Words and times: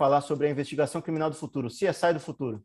falar 0.00 0.22
sobre 0.22 0.46
a 0.46 0.50
investigação 0.50 1.02
criminal 1.02 1.28
do 1.28 1.36
futuro, 1.36 1.68
CSI 1.68 2.14
do 2.14 2.20
futuro. 2.20 2.64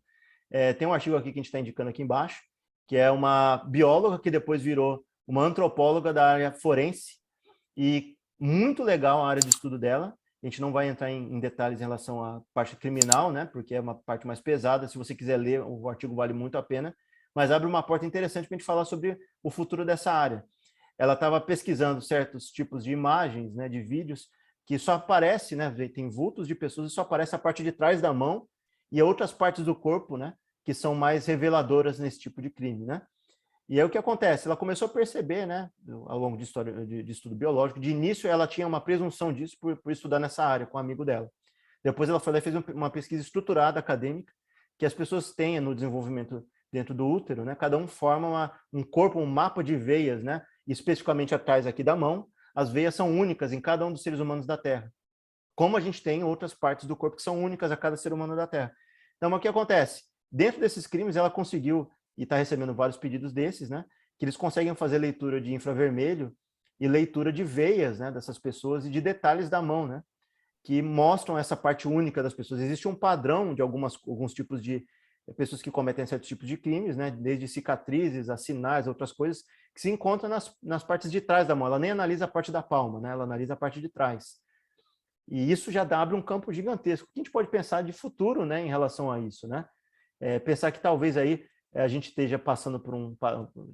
É, 0.49 0.71
tem 0.71 0.87
um 0.87 0.93
artigo 0.93 1.17
aqui 1.17 1.33
que 1.33 1.39
a 1.39 1.41
gente 1.41 1.47
está 1.47 1.59
indicando 1.59 1.89
aqui 1.89 2.01
embaixo, 2.01 2.41
que 2.87 2.95
é 2.95 3.11
uma 3.11 3.57
bióloga 3.67 4.17
que 4.17 4.31
depois 4.31 4.61
virou 4.61 5.03
uma 5.27 5.43
antropóloga 5.43 6.13
da 6.13 6.25
área 6.25 6.53
forense, 6.53 7.17
e 7.75 8.15
muito 8.39 8.83
legal 8.83 9.21
a 9.21 9.29
área 9.29 9.41
de 9.41 9.49
estudo 9.49 9.77
dela. 9.77 10.15
A 10.41 10.45
gente 10.45 10.61
não 10.61 10.71
vai 10.71 10.87
entrar 10.87 11.11
em, 11.11 11.33
em, 11.33 11.39
detalhes 11.41 11.81
em 11.81 11.83
relação 11.83 12.23
à 12.23 12.41
parte 12.53 12.77
criminal, 12.77 13.33
né? 13.33 13.43
Porque 13.45 13.75
é 13.75 13.81
uma 13.81 13.95
parte 13.95 14.25
mais 14.25 14.39
pesada. 14.39 14.87
Se 14.87 14.97
você 14.97 15.13
quiser 15.13 15.35
ler, 15.35 15.61
o 15.61 15.89
artigo 15.89 16.15
vale 16.15 16.31
muito 16.31 16.57
a 16.57 16.63
pena. 16.63 16.95
Mas 17.33 17.51
abre 17.51 17.67
uma 17.67 17.83
porta 17.83 18.05
interessante 18.05 18.47
para 18.47 18.55
a 18.55 18.57
gente 18.57 18.65
falar 18.65 18.85
sobre 18.85 19.19
o 19.43 19.51
futuro 19.51 19.83
dessa 19.83 20.13
área. 20.13 20.45
Ela 20.97 21.15
estava 21.15 21.41
pesquisando 21.41 22.01
certos 22.01 22.49
tipos 22.49 22.85
de 22.85 22.91
imagens, 22.91 23.53
né, 23.53 23.67
de 23.67 23.81
vídeos, 23.81 24.29
que 24.65 24.79
só 24.79 24.93
aparece, 24.93 25.55
né? 25.55 25.69
Tem 25.89 26.09
vultos 26.09 26.47
de 26.47 26.55
pessoas 26.55 26.91
e 26.91 26.93
só 26.93 27.01
aparece 27.01 27.35
a 27.35 27.39
parte 27.39 27.63
de 27.63 27.71
trás 27.71 28.01
da 28.01 28.11
mão 28.13 28.47
e 28.91 29.01
outras 29.01 29.31
partes 29.31 29.63
do 29.63 29.75
corpo, 29.75 30.17
né? 30.17 30.33
Que 30.63 30.73
são 30.73 30.95
mais 30.95 31.25
reveladoras 31.25 31.99
nesse 31.99 32.19
tipo 32.19 32.41
de 32.41 32.49
crime, 32.49 32.85
né? 32.85 33.01
E 33.67 33.79
aí 33.79 33.85
o 33.85 33.89
que 33.89 33.97
acontece? 33.97 34.47
Ela 34.47 34.55
começou 34.55 34.87
a 34.87 34.91
perceber, 34.91 35.47
né, 35.47 35.71
ao 36.05 36.19
longo 36.19 36.37
de, 36.37 36.43
história, 36.43 36.85
de, 36.85 37.01
de 37.01 37.11
estudo 37.11 37.33
biológico, 37.33 37.79
de 37.79 37.89
início 37.89 38.29
ela 38.29 38.45
tinha 38.45 38.67
uma 38.67 38.79
presunção 38.79 39.33
disso 39.33 39.57
por, 39.59 39.75
por, 39.77 39.91
estudar 39.91 40.19
nessa 40.19 40.45
área 40.45 40.67
com 40.67 40.77
um 40.77 40.79
amigo 40.79 41.03
dela. 41.03 41.31
Depois 41.83 42.07
ela 42.07 42.19
foi 42.19 42.33
lá 42.33 42.39
e 42.39 42.41
fez 42.41 42.55
uma 42.55 42.91
pesquisa 42.91 43.23
estruturada 43.23 43.79
acadêmica 43.79 44.31
que 44.77 44.85
as 44.85 44.93
pessoas 44.93 45.33
têm 45.33 45.59
no 45.59 45.73
desenvolvimento 45.73 46.45
dentro 46.71 46.93
do 46.93 47.07
útero, 47.07 47.43
né? 47.43 47.55
Cada 47.55 47.77
um 47.77 47.87
forma 47.87 48.27
uma, 48.27 48.59
um 48.71 48.83
corpo, 48.83 49.19
um 49.19 49.25
mapa 49.25 49.63
de 49.63 49.75
veias, 49.75 50.23
né? 50.23 50.43
Especificamente 50.67 51.33
atrás 51.33 51.65
aqui 51.65 51.83
da 51.83 51.95
mão, 51.95 52.27
as 52.55 52.71
veias 52.71 52.95
são 52.95 53.11
únicas 53.11 53.51
em 53.51 53.59
cada 53.59 53.85
um 53.85 53.91
dos 53.91 54.01
seres 54.01 54.19
humanos 54.19 54.47
da 54.47 54.57
Terra. 54.57 54.91
Como 55.53 55.75
a 55.75 55.81
gente 55.81 56.01
tem 56.01 56.23
outras 56.23 56.53
partes 56.53 56.87
do 56.87 56.95
corpo 56.95 57.17
que 57.17 57.21
são 57.21 57.43
únicas 57.43 57.71
a 57.71 57.77
cada 57.77 57.97
ser 57.97 58.13
humano 58.13 58.35
da 58.35 58.47
Terra. 58.47 58.73
Então, 59.17 59.31
o 59.31 59.39
que 59.39 59.47
acontece? 59.47 60.03
Dentro 60.31 60.61
desses 60.61 60.87
crimes, 60.87 61.15
ela 61.15 61.29
conseguiu 61.29 61.89
e 62.17 62.23
está 62.23 62.37
recebendo 62.37 62.73
vários 62.73 62.97
pedidos 62.97 63.33
desses, 63.33 63.69
né? 63.69 63.85
Que 64.17 64.25
eles 64.25 64.37
conseguem 64.37 64.73
fazer 64.73 64.97
leitura 64.97 65.41
de 65.41 65.53
infravermelho 65.53 66.35
e 66.79 66.87
leitura 66.87 67.31
de 67.31 67.43
veias, 67.43 67.99
né? 67.99 68.11
Dessas 68.11 68.39
pessoas 68.39 68.85
e 68.85 68.89
de 68.89 69.01
detalhes 69.01 69.49
da 69.49 69.61
mão, 69.61 69.85
né? 69.85 70.01
Que 70.63 70.81
mostram 70.81 71.37
essa 71.37 71.55
parte 71.55 71.87
única 71.87 72.23
das 72.23 72.33
pessoas. 72.33 72.61
Existe 72.61 72.87
um 72.87 72.95
padrão 72.95 73.53
de 73.53 73.61
algumas, 73.61 73.97
alguns 74.07 74.33
tipos 74.33 74.61
de 74.61 74.85
pessoas 75.33 75.61
que 75.61 75.71
cometem 75.71 76.05
certos 76.05 76.27
tipos 76.27 76.47
de 76.47 76.57
crimes, 76.57 76.95
né? 76.95 77.09
Desde 77.09 77.47
cicatrizes 77.47 78.29
a 78.29 78.37
sinais, 78.37 78.87
outras 78.87 79.11
coisas, 79.11 79.43
que 79.73 79.81
se 79.81 79.89
encontram 79.89 80.29
nas, 80.29 80.55
nas 80.61 80.83
partes 80.83 81.11
de 81.11 81.19
trás 81.19 81.47
da 81.47 81.55
mão. 81.55 81.67
Ela 81.67 81.79
nem 81.79 81.91
analisa 81.91 82.25
a 82.25 82.27
parte 82.27 82.51
da 82.51 82.61
palma, 82.61 82.99
né? 82.99 83.11
Ela 83.11 83.23
analisa 83.23 83.53
a 83.53 83.57
parte 83.57 83.81
de 83.81 83.89
trás. 83.89 84.35
E 85.27 85.51
isso 85.51 85.71
já 85.71 85.81
abre 85.81 86.15
um 86.15 86.21
campo 86.21 86.53
gigantesco. 86.53 87.07
O 87.07 87.13
que 87.13 87.19
a 87.19 87.23
gente 87.23 87.31
pode 87.31 87.49
pensar 87.49 87.81
de 87.81 87.91
futuro, 87.91 88.45
né? 88.45 88.61
Em 88.61 88.67
relação 88.67 89.11
a 89.11 89.19
isso, 89.19 89.47
né? 89.47 89.65
É, 90.19 90.39
pensar 90.39 90.71
que 90.71 90.79
talvez 90.79 91.17
aí 91.17 91.45
é, 91.73 91.81
a 91.81 91.87
gente 91.87 92.09
esteja 92.09 92.37
passando 92.37 92.79
por 92.79 92.93
um, 92.93 93.17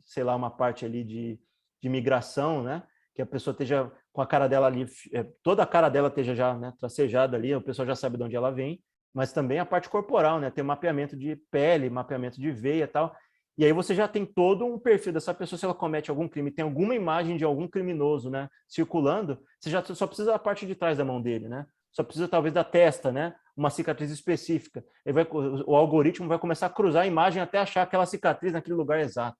sei 0.06 0.24
lá, 0.24 0.36
uma 0.36 0.50
parte 0.50 0.86
ali 0.86 1.04
de, 1.04 1.40
de 1.82 1.90
migração, 1.90 2.64
né? 2.64 2.84
Que 3.14 3.22
a 3.22 3.26
pessoa 3.26 3.52
esteja 3.52 3.92
com 4.14 4.22
a 4.22 4.28
cara 4.28 4.48
dela 4.48 4.68
ali, 4.68 4.86
é, 5.14 5.24
toda 5.44 5.64
a 5.64 5.68
cara 5.68 5.90
dela 5.90 6.08
esteja 6.08 6.34
já 6.34 6.58
né, 6.58 6.74
tracejada 6.80 7.38
ali, 7.38 7.54
o 7.54 7.62
pessoal 7.62 7.86
já 7.86 7.96
sabe 7.96 8.18
de 8.18 8.24
onde 8.24 8.36
ela 8.36 8.52
vem, 8.52 8.82
mas 9.14 9.34
também 9.34 9.60
a 9.60 9.66
parte 9.66 9.90
corporal, 9.90 10.40
né? 10.40 10.50
Tem 10.50 10.64
mapeamento 10.64 11.16
de 11.16 11.36
pele, 11.52 11.90
mapeamento 11.90 12.40
de 12.40 12.52
veia 12.52 12.84
e 12.84 12.88
tal. 12.88 13.16
E 13.58 13.66
aí 13.66 13.74
você 13.74 13.94
já 13.94 14.08
tem 14.08 14.26
todo 14.26 14.66
um 14.66 14.80
perfil 14.80 15.14
dessa 15.14 15.34
pessoa, 15.34 15.60
se 15.60 15.66
ela 15.66 15.74
comete 15.74 16.10
algum 16.10 16.28
crime, 16.28 16.52
tem 16.52 16.64
alguma 16.64 16.96
imagem 16.96 17.38
de 17.38 17.44
algum 17.44 17.68
criminoso, 17.68 18.30
né? 18.30 18.50
Circulando, 18.68 19.40
você 19.60 19.70
já 19.70 19.84
só 19.84 20.08
precisa 20.08 20.32
da 20.32 20.40
parte 20.40 20.66
de 20.66 20.76
trás 20.76 20.98
da 20.98 21.06
mão 21.06 21.22
dele, 21.22 21.50
né? 21.50 21.66
Só 21.92 22.04
precisa 22.04 22.28
talvez 22.28 22.54
da 22.54 22.64
testa, 22.64 23.12
né? 23.12 23.36
uma 23.56 23.70
cicatriz 23.70 24.12
específica. 24.12 24.84
Ele 25.06 25.14
vai, 25.14 25.28
o 25.32 25.76
algoritmo 25.76 26.28
vai 26.28 26.40
começar 26.40 26.68
a 26.68 26.70
cruzar 26.70 27.04
a 27.04 27.08
imagem 27.08 27.42
até 27.42 27.60
achar 27.60 27.84
aquela 27.84 28.06
cicatriz 28.06 28.54
naquele 28.54 28.76
lugar 28.76 29.00
exato. 29.00 29.38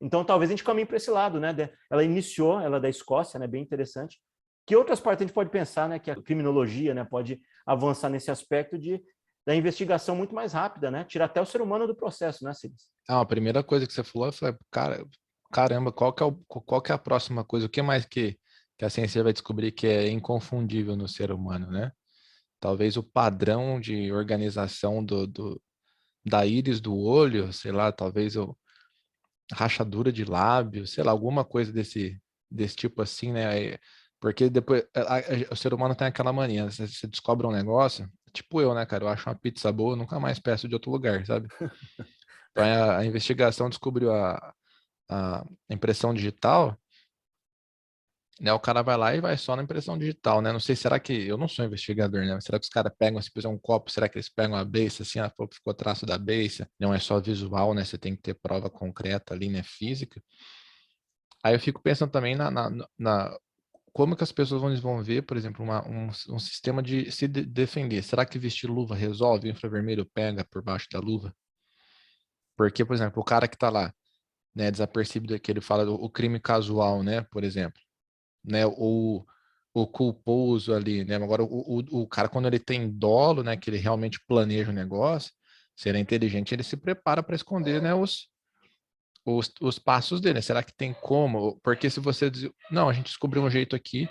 Então, 0.00 0.24
talvez 0.24 0.50
a 0.50 0.52
gente 0.52 0.64
caminhe 0.64 0.86
para 0.86 0.96
esse 0.96 1.10
lado, 1.10 1.38
né? 1.38 1.54
Ela 1.90 2.02
iniciou, 2.02 2.60
ela 2.60 2.78
é 2.78 2.80
da 2.80 2.88
Escócia, 2.88 3.38
né? 3.38 3.46
Bem 3.46 3.62
interessante. 3.62 4.20
Que 4.66 4.76
outras 4.76 5.00
partes 5.00 5.22
a 5.22 5.26
gente 5.26 5.34
pode 5.34 5.50
pensar, 5.50 5.88
né? 5.88 5.98
Que 5.98 6.10
a 6.10 6.20
criminologia, 6.20 6.94
né? 6.94 7.04
Pode 7.04 7.40
avançar 7.66 8.08
nesse 8.08 8.30
aspecto 8.30 8.78
de 8.78 9.02
da 9.44 9.56
investigação 9.56 10.14
muito 10.14 10.32
mais 10.32 10.52
rápida, 10.52 10.88
né? 10.88 11.02
Tirar 11.02 11.24
até 11.24 11.40
o 11.40 11.46
ser 11.46 11.60
humano 11.60 11.84
do 11.84 11.96
processo, 11.96 12.44
né, 12.44 12.54
Cilis? 12.54 12.88
Ah, 13.08 13.20
a 13.20 13.26
primeira 13.26 13.60
coisa 13.64 13.88
que 13.88 13.92
você 13.92 14.04
falou, 14.04 14.28
eu 14.28 14.32
falei, 14.32 14.54
cara, 14.70 15.04
caramba, 15.52 15.90
qual 15.90 16.12
que 16.12 16.22
é, 16.22 16.26
o, 16.26 16.32
qual 16.46 16.80
que 16.80 16.92
é 16.92 16.94
a 16.94 16.98
próxima 16.98 17.44
coisa? 17.44 17.66
O 17.66 17.68
que 17.68 17.82
mais 17.82 18.04
que, 18.04 18.38
que 18.78 18.84
a 18.84 18.88
ciência 18.88 19.20
vai 19.20 19.32
descobrir 19.32 19.72
que 19.72 19.88
é 19.88 20.08
inconfundível 20.08 20.94
no 20.94 21.08
ser 21.08 21.32
humano, 21.32 21.68
né? 21.72 21.90
talvez 22.62 22.96
o 22.96 23.02
padrão 23.02 23.80
de 23.80 24.12
organização 24.12 25.04
do, 25.04 25.26
do, 25.26 25.60
da 26.24 26.46
íris 26.46 26.80
do 26.80 26.96
olho, 26.96 27.52
sei 27.52 27.72
lá, 27.72 27.90
talvez 27.90 28.36
o 28.36 28.56
rachadura 29.52 30.12
de 30.12 30.24
lábio, 30.24 30.86
sei 30.86 31.02
lá, 31.02 31.10
alguma 31.10 31.44
coisa 31.44 31.72
desse, 31.72 32.22
desse 32.48 32.76
tipo 32.76 33.02
assim, 33.02 33.32
né? 33.32 33.76
Porque 34.22 34.48
depois 34.48 34.84
a, 34.94 35.16
a, 35.16 35.20
o 35.50 35.56
ser 35.56 35.74
humano 35.74 35.96
tem 35.96 36.06
aquela 36.06 36.32
mania, 36.32 36.70
você, 36.70 36.86
você, 36.86 37.08
descobre 37.08 37.44
um 37.44 37.50
negócio, 37.50 38.08
tipo 38.32 38.60
eu, 38.60 38.72
né, 38.72 38.86
cara? 38.86 39.02
Eu 39.02 39.08
acho 39.08 39.28
uma 39.28 39.34
pizza 39.34 39.72
boa, 39.72 39.96
nunca 39.96 40.20
mais 40.20 40.38
peço 40.38 40.68
de 40.68 40.74
outro 40.74 40.92
lugar, 40.92 41.26
sabe? 41.26 41.48
Então 42.54 42.64
a, 42.64 42.98
a 42.98 43.06
investigação 43.06 43.70
descobriu 43.70 44.12
a, 44.12 44.54
a 45.08 45.42
impressão 45.70 46.12
digital, 46.12 46.78
né, 48.38 48.52
o 48.52 48.60
cara 48.60 48.82
vai 48.82 48.94
lá 48.96 49.14
e 49.14 49.22
vai 49.22 49.38
só 49.38 49.56
na 49.56 49.62
impressão 49.62 49.96
digital, 49.96 50.42
né? 50.42 50.52
Não 50.52 50.60
sei, 50.60 50.76
será 50.76 51.00
que 51.00 51.14
eu 51.26 51.38
não 51.38 51.48
sou 51.48 51.64
investigador, 51.64 52.26
né? 52.26 52.38
Será 52.42 52.58
que 52.58 52.64
os 52.64 52.68
caras 52.68 52.92
pegam, 52.98 53.22
se 53.22 53.30
fizer 53.30 53.48
um 53.48 53.58
copo, 53.58 53.90
será 53.90 54.06
que 54.06 54.18
eles 54.18 54.28
pegam 54.28 54.54
a 54.54 54.64
beiça 54.64 55.02
assim, 55.02 55.18
ah, 55.18 55.32
ficou 55.50 55.72
traço 55.72 56.04
da 56.04 56.18
beiça? 56.18 56.68
Não 56.78 56.92
é 56.92 56.98
só 56.98 57.18
visual, 57.18 57.72
né? 57.72 57.84
Você 57.84 57.96
tem 57.96 58.14
que 58.14 58.20
ter 58.22 58.34
prova 58.34 58.68
concreta 58.68 59.32
ali, 59.32 59.48
né? 59.48 59.62
Física. 59.62 60.22
Aí 61.42 61.54
eu 61.54 61.60
fico 61.60 61.82
pensando 61.82 62.10
também 62.10 62.36
na, 62.36 62.50
na, 62.50 62.70
na 62.98 63.38
como 63.92 64.16
que 64.16 64.24
as 64.24 64.32
pessoas 64.32 64.60
vão 64.60 64.70
desenvolver, 64.70 65.22
por 65.22 65.36
exemplo, 65.36 65.64
uma, 65.64 65.86
um, 65.88 66.08
um, 66.30 66.38
sistema 66.38 66.82
de 66.82 67.10
se 67.12 67.28
de 67.28 67.44
defender. 67.44 68.02
Será 68.02 68.24
que 68.26 68.38
vestir 68.38 68.68
luva 68.68 68.94
resolve? 68.94 69.48
O 69.48 69.50
infravermelho 69.50 70.06
pega 70.06 70.44
por 70.44 70.62
baixo 70.62 70.88
da 70.90 70.98
luva? 71.00 71.34
Porque, 72.56 72.84
por 72.84 72.94
exemplo, 72.94 73.20
o 73.20 73.24
cara 73.24 73.48
que 73.48 73.56
tá 73.56 73.70
lá, 73.70 73.92
né, 74.54 74.70
desapercebido 74.70 75.38
que 75.40 75.50
ele 75.50 75.60
fala 75.60 75.84
do 75.84 75.94
o 75.94 76.10
crime 76.10 76.40
casual, 76.40 77.02
né, 77.02 77.22
por 77.22 77.44
exemplo 77.44 77.80
né? 78.44 78.66
O, 78.66 79.24
o 79.74 79.86
culposo 79.86 80.74
ali, 80.74 81.04
né? 81.04 81.16
Agora, 81.16 81.42
o, 81.42 81.46
o, 81.80 82.02
o 82.02 82.08
cara, 82.08 82.28
quando 82.28 82.46
ele 82.46 82.58
tem 82.58 82.90
dolo, 82.90 83.42
né? 83.42 83.56
Que 83.56 83.70
ele 83.70 83.78
realmente 83.78 84.20
planeja 84.26 84.70
o 84.70 84.74
negócio, 84.74 85.32
se 85.76 85.88
ele 85.88 85.98
é 85.98 86.00
inteligente, 86.00 86.54
ele 86.54 86.62
se 86.62 86.76
prepara 86.76 87.22
para 87.22 87.36
esconder, 87.36 87.80
né? 87.82 87.94
Os, 87.94 88.28
os, 89.24 89.52
os 89.60 89.78
passos 89.78 90.20
dele. 90.20 90.42
Será 90.42 90.62
que 90.62 90.74
tem 90.74 90.92
como? 90.92 91.60
Porque 91.62 91.88
se 91.88 92.00
você 92.00 92.30
diz, 92.30 92.50
não, 92.70 92.88
a 92.88 92.92
gente 92.92 93.06
descobriu 93.06 93.42
um 93.42 93.50
jeito 93.50 93.76
aqui 93.76 94.08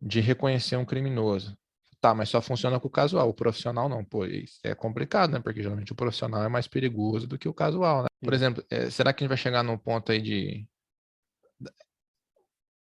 de 0.00 0.20
reconhecer 0.20 0.76
um 0.76 0.84
criminoso. 0.84 1.56
Tá, 2.00 2.14
mas 2.14 2.28
só 2.28 2.42
funciona 2.42 2.78
com 2.78 2.86
o 2.86 2.90
casual, 2.90 3.30
o 3.30 3.34
profissional 3.34 3.88
não. 3.88 4.04
Pô, 4.04 4.26
isso 4.26 4.60
é 4.62 4.74
complicado, 4.74 5.32
né? 5.32 5.40
Porque 5.40 5.62
geralmente 5.62 5.92
o 5.92 5.96
profissional 5.96 6.44
é 6.44 6.48
mais 6.48 6.68
perigoso 6.68 7.26
do 7.26 7.38
que 7.38 7.48
o 7.48 7.54
casual, 7.54 8.02
né? 8.02 8.08
Por 8.22 8.34
exemplo, 8.34 8.62
é, 8.70 8.90
será 8.90 9.12
que 9.12 9.22
a 9.22 9.22
gente 9.24 9.30
vai 9.30 9.38
chegar 9.38 9.62
num 9.62 9.78
ponto 9.78 10.12
aí 10.12 10.20
de 10.20 10.66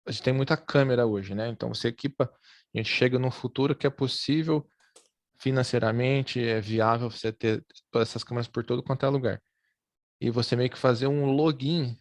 a 0.07 0.11
gente 0.11 0.21
tem 0.21 0.33
muita 0.33 0.55
câmera 0.55 1.05
hoje, 1.05 1.33
né? 1.33 1.47
Então 1.47 1.73
você 1.73 1.87
equipa, 1.87 2.31
a 2.73 2.77
gente 2.77 2.89
chega 2.89 3.17
num 3.17 3.31
futuro 3.31 3.75
que 3.75 3.87
é 3.87 3.89
possível 3.89 4.67
financeiramente, 5.37 6.43
é 6.45 6.61
viável 6.61 7.09
você 7.09 7.31
ter 7.31 7.65
todas 7.91 8.09
essas 8.09 8.23
câmeras 8.23 8.47
por 8.47 8.63
todo 8.65 8.83
quanto 8.83 9.05
é 9.05 9.09
lugar. 9.09 9.41
E 10.19 10.29
você 10.29 10.55
meio 10.55 10.69
que 10.69 10.77
fazer 10.77 11.07
um 11.07 11.25
login 11.25 11.97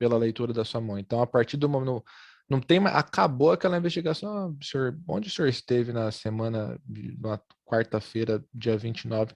pela 0.00 0.16
leitura 0.16 0.52
da 0.52 0.64
sua 0.64 0.80
mão. 0.80 0.98
Então, 0.98 1.20
a 1.20 1.26
partir 1.26 1.58
do 1.58 1.68
momento. 1.68 2.02
Não 2.48 2.60
tem 2.60 2.78
Acabou 2.86 3.52
aquela 3.52 3.76
investigação. 3.78 4.48
Ah, 4.48 4.64
senhor, 4.64 4.98
onde 5.06 5.28
o 5.28 5.30
senhor 5.30 5.46
esteve 5.46 5.92
na 5.92 6.10
semana, 6.10 6.80
na 7.20 7.38
quarta-feira, 7.64 8.44
dia 8.52 8.76
29? 8.76 9.34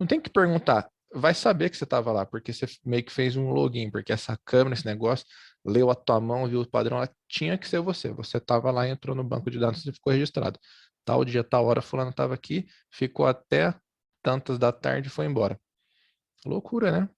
Não 0.00 0.06
tem 0.06 0.20
que 0.20 0.30
perguntar. 0.30 0.90
Vai 1.14 1.32
saber 1.32 1.70
que 1.70 1.76
você 1.76 1.84
estava 1.84 2.10
lá, 2.10 2.26
porque 2.26 2.52
você 2.52 2.66
meio 2.84 3.04
que 3.04 3.12
fez 3.12 3.36
um 3.36 3.50
login, 3.50 3.90
porque 3.90 4.12
essa 4.12 4.36
câmera, 4.44 4.74
esse 4.74 4.84
negócio, 4.84 5.24
leu 5.64 5.90
a 5.90 5.94
tua 5.94 6.20
mão, 6.20 6.48
viu 6.48 6.60
o 6.62 6.68
padrão, 6.68 7.06
tinha 7.28 7.56
que 7.56 7.68
ser 7.68 7.80
você. 7.80 8.10
Você 8.12 8.38
estava 8.38 8.70
lá, 8.72 8.88
entrou 8.88 9.14
no 9.14 9.22
banco 9.22 9.48
de 9.50 9.60
dados 9.60 9.86
e 9.86 9.92
ficou 9.92 10.12
registrado. 10.12 10.58
Tal 11.04 11.24
dia, 11.24 11.44
tal 11.44 11.66
hora, 11.66 11.80
fulano 11.80 12.10
estava 12.10 12.34
aqui, 12.34 12.66
ficou 12.90 13.26
até 13.26 13.74
tantas 14.22 14.58
da 14.58 14.72
tarde 14.72 15.06
e 15.08 15.10
foi 15.10 15.26
embora. 15.26 15.58
Loucura, 16.48 16.90
né? 16.90 17.08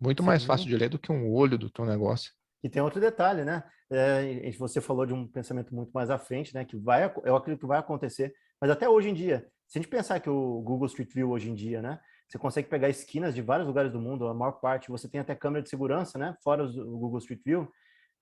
Muito 0.00 0.22
Sim. 0.22 0.26
mais 0.26 0.44
fácil 0.44 0.66
de 0.66 0.76
ler 0.76 0.88
do 0.88 0.98
que 0.98 1.12
um 1.12 1.32
olho 1.32 1.56
do 1.56 1.70
teu 1.70 1.84
negócio. 1.84 2.32
E 2.62 2.68
tem 2.68 2.82
outro 2.82 3.00
detalhe, 3.00 3.44
né? 3.44 3.62
É, 3.90 4.50
você 4.58 4.80
falou 4.80 5.04
de 5.04 5.12
um 5.12 5.26
pensamento 5.26 5.74
muito 5.74 5.90
mais 5.92 6.10
à 6.10 6.18
frente, 6.18 6.54
né? 6.54 6.64
Que 6.64 6.76
vai, 6.76 7.04
eu 7.24 7.36
acredito 7.36 7.60
que 7.60 7.66
vai 7.66 7.78
acontecer, 7.78 8.34
mas 8.60 8.70
até 8.70 8.88
hoje 8.88 9.10
em 9.10 9.14
dia, 9.14 9.46
se 9.68 9.78
a 9.78 9.82
gente 9.82 9.90
pensar 9.90 10.20
que 10.20 10.30
o 10.30 10.62
Google 10.62 10.86
Street 10.86 11.12
View 11.12 11.30
hoje 11.30 11.50
em 11.50 11.54
dia, 11.54 11.82
né? 11.82 12.00
Você 12.28 12.38
consegue 12.38 12.68
pegar 12.68 12.88
esquinas 12.88 13.34
de 13.34 13.42
vários 13.42 13.66
lugares 13.66 13.92
do 13.92 14.00
mundo, 14.00 14.26
a 14.26 14.34
maior 14.34 14.52
parte, 14.52 14.90
você 14.90 15.08
tem 15.08 15.20
até 15.20 15.34
câmera 15.34 15.62
de 15.62 15.68
segurança, 15.68 16.18
né? 16.18 16.34
Fora 16.42 16.64
o 16.64 16.98
Google 16.98 17.18
Street 17.18 17.42
View, 17.44 17.68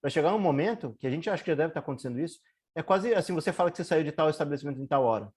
vai 0.03 0.11
chegar 0.11 0.35
um 0.35 0.41
momento 0.41 0.97
que 0.99 1.07
a 1.07 1.11
gente 1.11 1.31
acha 1.31 1.43
que 1.43 1.51
já 1.51 1.57
deve 1.57 1.69
estar 1.69 1.81
acontecendo 1.81 2.19
isso. 2.19 2.41
É 2.75 2.83
quase 2.83 3.15
assim, 3.15 3.33
você 3.33 3.53
fala 3.53 3.71
que 3.71 3.77
você 3.77 3.85
saiu 3.85 4.03
de 4.03 4.13
tal 4.13 4.29
estabelecimento 4.29 4.81
em 4.81 4.87
tal 4.87 5.05
hora. 5.05 5.33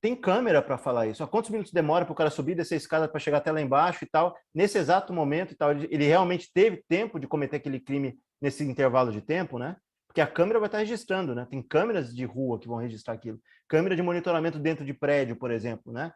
Tem 0.00 0.16
câmera 0.16 0.62
para 0.62 0.78
falar 0.78 1.06
isso. 1.06 1.22
Há 1.22 1.28
quantos 1.28 1.50
minutos 1.50 1.72
demora 1.72 2.04
para 2.04 2.12
o 2.12 2.16
cara 2.16 2.30
subir, 2.30 2.54
descer 2.54 2.74
a 2.74 2.78
escada 2.78 3.08
para 3.08 3.20
chegar 3.20 3.38
até 3.38 3.52
lá 3.52 3.60
embaixo 3.60 4.04
e 4.04 4.08
tal? 4.08 4.36
Nesse 4.54 4.78
exato 4.78 5.12
momento 5.12 5.52
e 5.52 5.56
tal, 5.56 5.72
ele 5.72 6.06
realmente 6.06 6.50
teve 6.52 6.82
tempo 6.88 7.20
de 7.20 7.26
cometer 7.26 7.56
aquele 7.56 7.78
crime 7.78 8.18
nesse 8.40 8.64
intervalo 8.64 9.12
de 9.12 9.20
tempo, 9.20 9.58
né? 9.58 9.76
Porque 10.06 10.20
a 10.20 10.26
câmera 10.26 10.58
vai 10.58 10.68
estar 10.68 10.78
registrando, 10.78 11.34
né? 11.34 11.46
Tem 11.48 11.62
câmeras 11.62 12.14
de 12.14 12.24
rua 12.24 12.58
que 12.58 12.66
vão 12.66 12.78
registrar 12.78 13.14
aquilo. 13.14 13.38
Câmera 13.68 13.94
de 13.94 14.02
monitoramento 14.02 14.58
dentro 14.58 14.84
de 14.84 14.94
prédio, 14.94 15.36
por 15.36 15.50
exemplo, 15.50 15.92
né? 15.92 16.12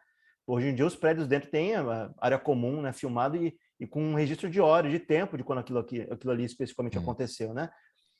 Hoje 0.47 0.67
em 0.67 0.75
dia 0.75 0.85
os 0.85 0.95
prédios 0.95 1.27
dentro 1.27 1.49
têm 1.49 1.75
a 1.75 2.11
área 2.19 2.39
comum, 2.39 2.81
né? 2.81 2.91
Filmado 2.91 3.37
e, 3.37 3.55
e 3.79 3.85
com 3.85 4.01
um 4.01 4.15
registro 4.15 4.49
de 4.49 4.59
hora, 4.59 4.89
de 4.89 4.99
tempo 4.99 5.37
de 5.37 5.43
quando 5.43 5.59
aquilo, 5.59 5.79
aqui, 5.79 6.01
aquilo 6.01 6.33
ali 6.33 6.43
especificamente 6.43 6.97
hum. 6.97 7.01
aconteceu, 7.01 7.53
né? 7.53 7.69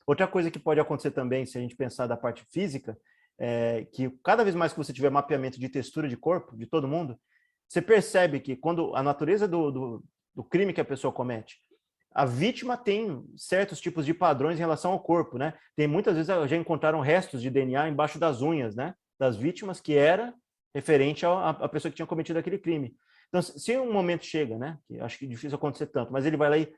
Outra 0.05 0.27
coisa 0.27 0.51
que 0.51 0.59
pode 0.59 0.79
acontecer 0.79 1.11
também, 1.11 1.45
se 1.45 1.57
a 1.57 1.61
gente 1.61 1.75
pensar 1.75 2.05
da 2.05 2.15
parte 2.15 2.45
física, 2.53 2.95
é 3.39 3.85
que 3.91 4.09
cada 4.23 4.43
vez 4.43 4.55
mais 4.55 4.71
que 4.71 4.77
você 4.77 4.93
tiver 4.93 5.09
mapeamento 5.09 5.59
de 5.59 5.69
textura 5.69 6.07
de 6.07 6.17
corpo, 6.17 6.55
de 6.55 6.65
todo 6.65 6.87
mundo, 6.87 7.19
você 7.67 7.81
percebe 7.81 8.39
que 8.39 8.55
quando 8.55 8.95
a 8.95 9.03
natureza 9.03 9.47
do, 9.47 9.71
do, 9.71 10.03
do 10.35 10.43
crime 10.43 10.73
que 10.73 10.81
a 10.81 10.85
pessoa 10.85 11.11
comete, 11.11 11.57
a 12.13 12.25
vítima 12.25 12.77
tem 12.77 13.25
certos 13.35 13.81
tipos 13.81 14.05
de 14.05 14.13
padrões 14.13 14.55
em 14.55 14.61
relação 14.61 14.91
ao 14.91 14.99
corpo, 15.01 15.37
né? 15.37 15.53
Tem 15.75 15.85
muitas 15.85 16.15
vezes 16.15 16.49
já 16.49 16.55
encontraram 16.55 17.01
restos 17.01 17.41
de 17.41 17.49
DNA 17.49 17.89
embaixo 17.89 18.17
das 18.17 18.41
unhas, 18.41 18.73
né? 18.73 18.95
Das 19.19 19.35
vítimas 19.35 19.81
que 19.81 19.97
era 19.97 20.33
referente 20.73 21.25
à 21.25 21.67
pessoa 21.67 21.89
que 21.89 21.95
tinha 21.97 22.05
cometido 22.05 22.39
aquele 22.39 22.57
crime. 22.57 22.95
Então, 23.27 23.41
se 23.41 23.77
um 23.77 23.91
momento 23.91 24.23
chega, 24.23 24.57
né? 24.57 24.77
Que 24.87 24.99
acho 24.99 25.19
que 25.19 25.25
é 25.25 25.27
difícil 25.27 25.57
acontecer 25.57 25.87
tanto, 25.87 26.13
mas 26.13 26.25
ele 26.25 26.37
vai 26.37 26.49
lá 26.49 26.57
e 26.57 26.73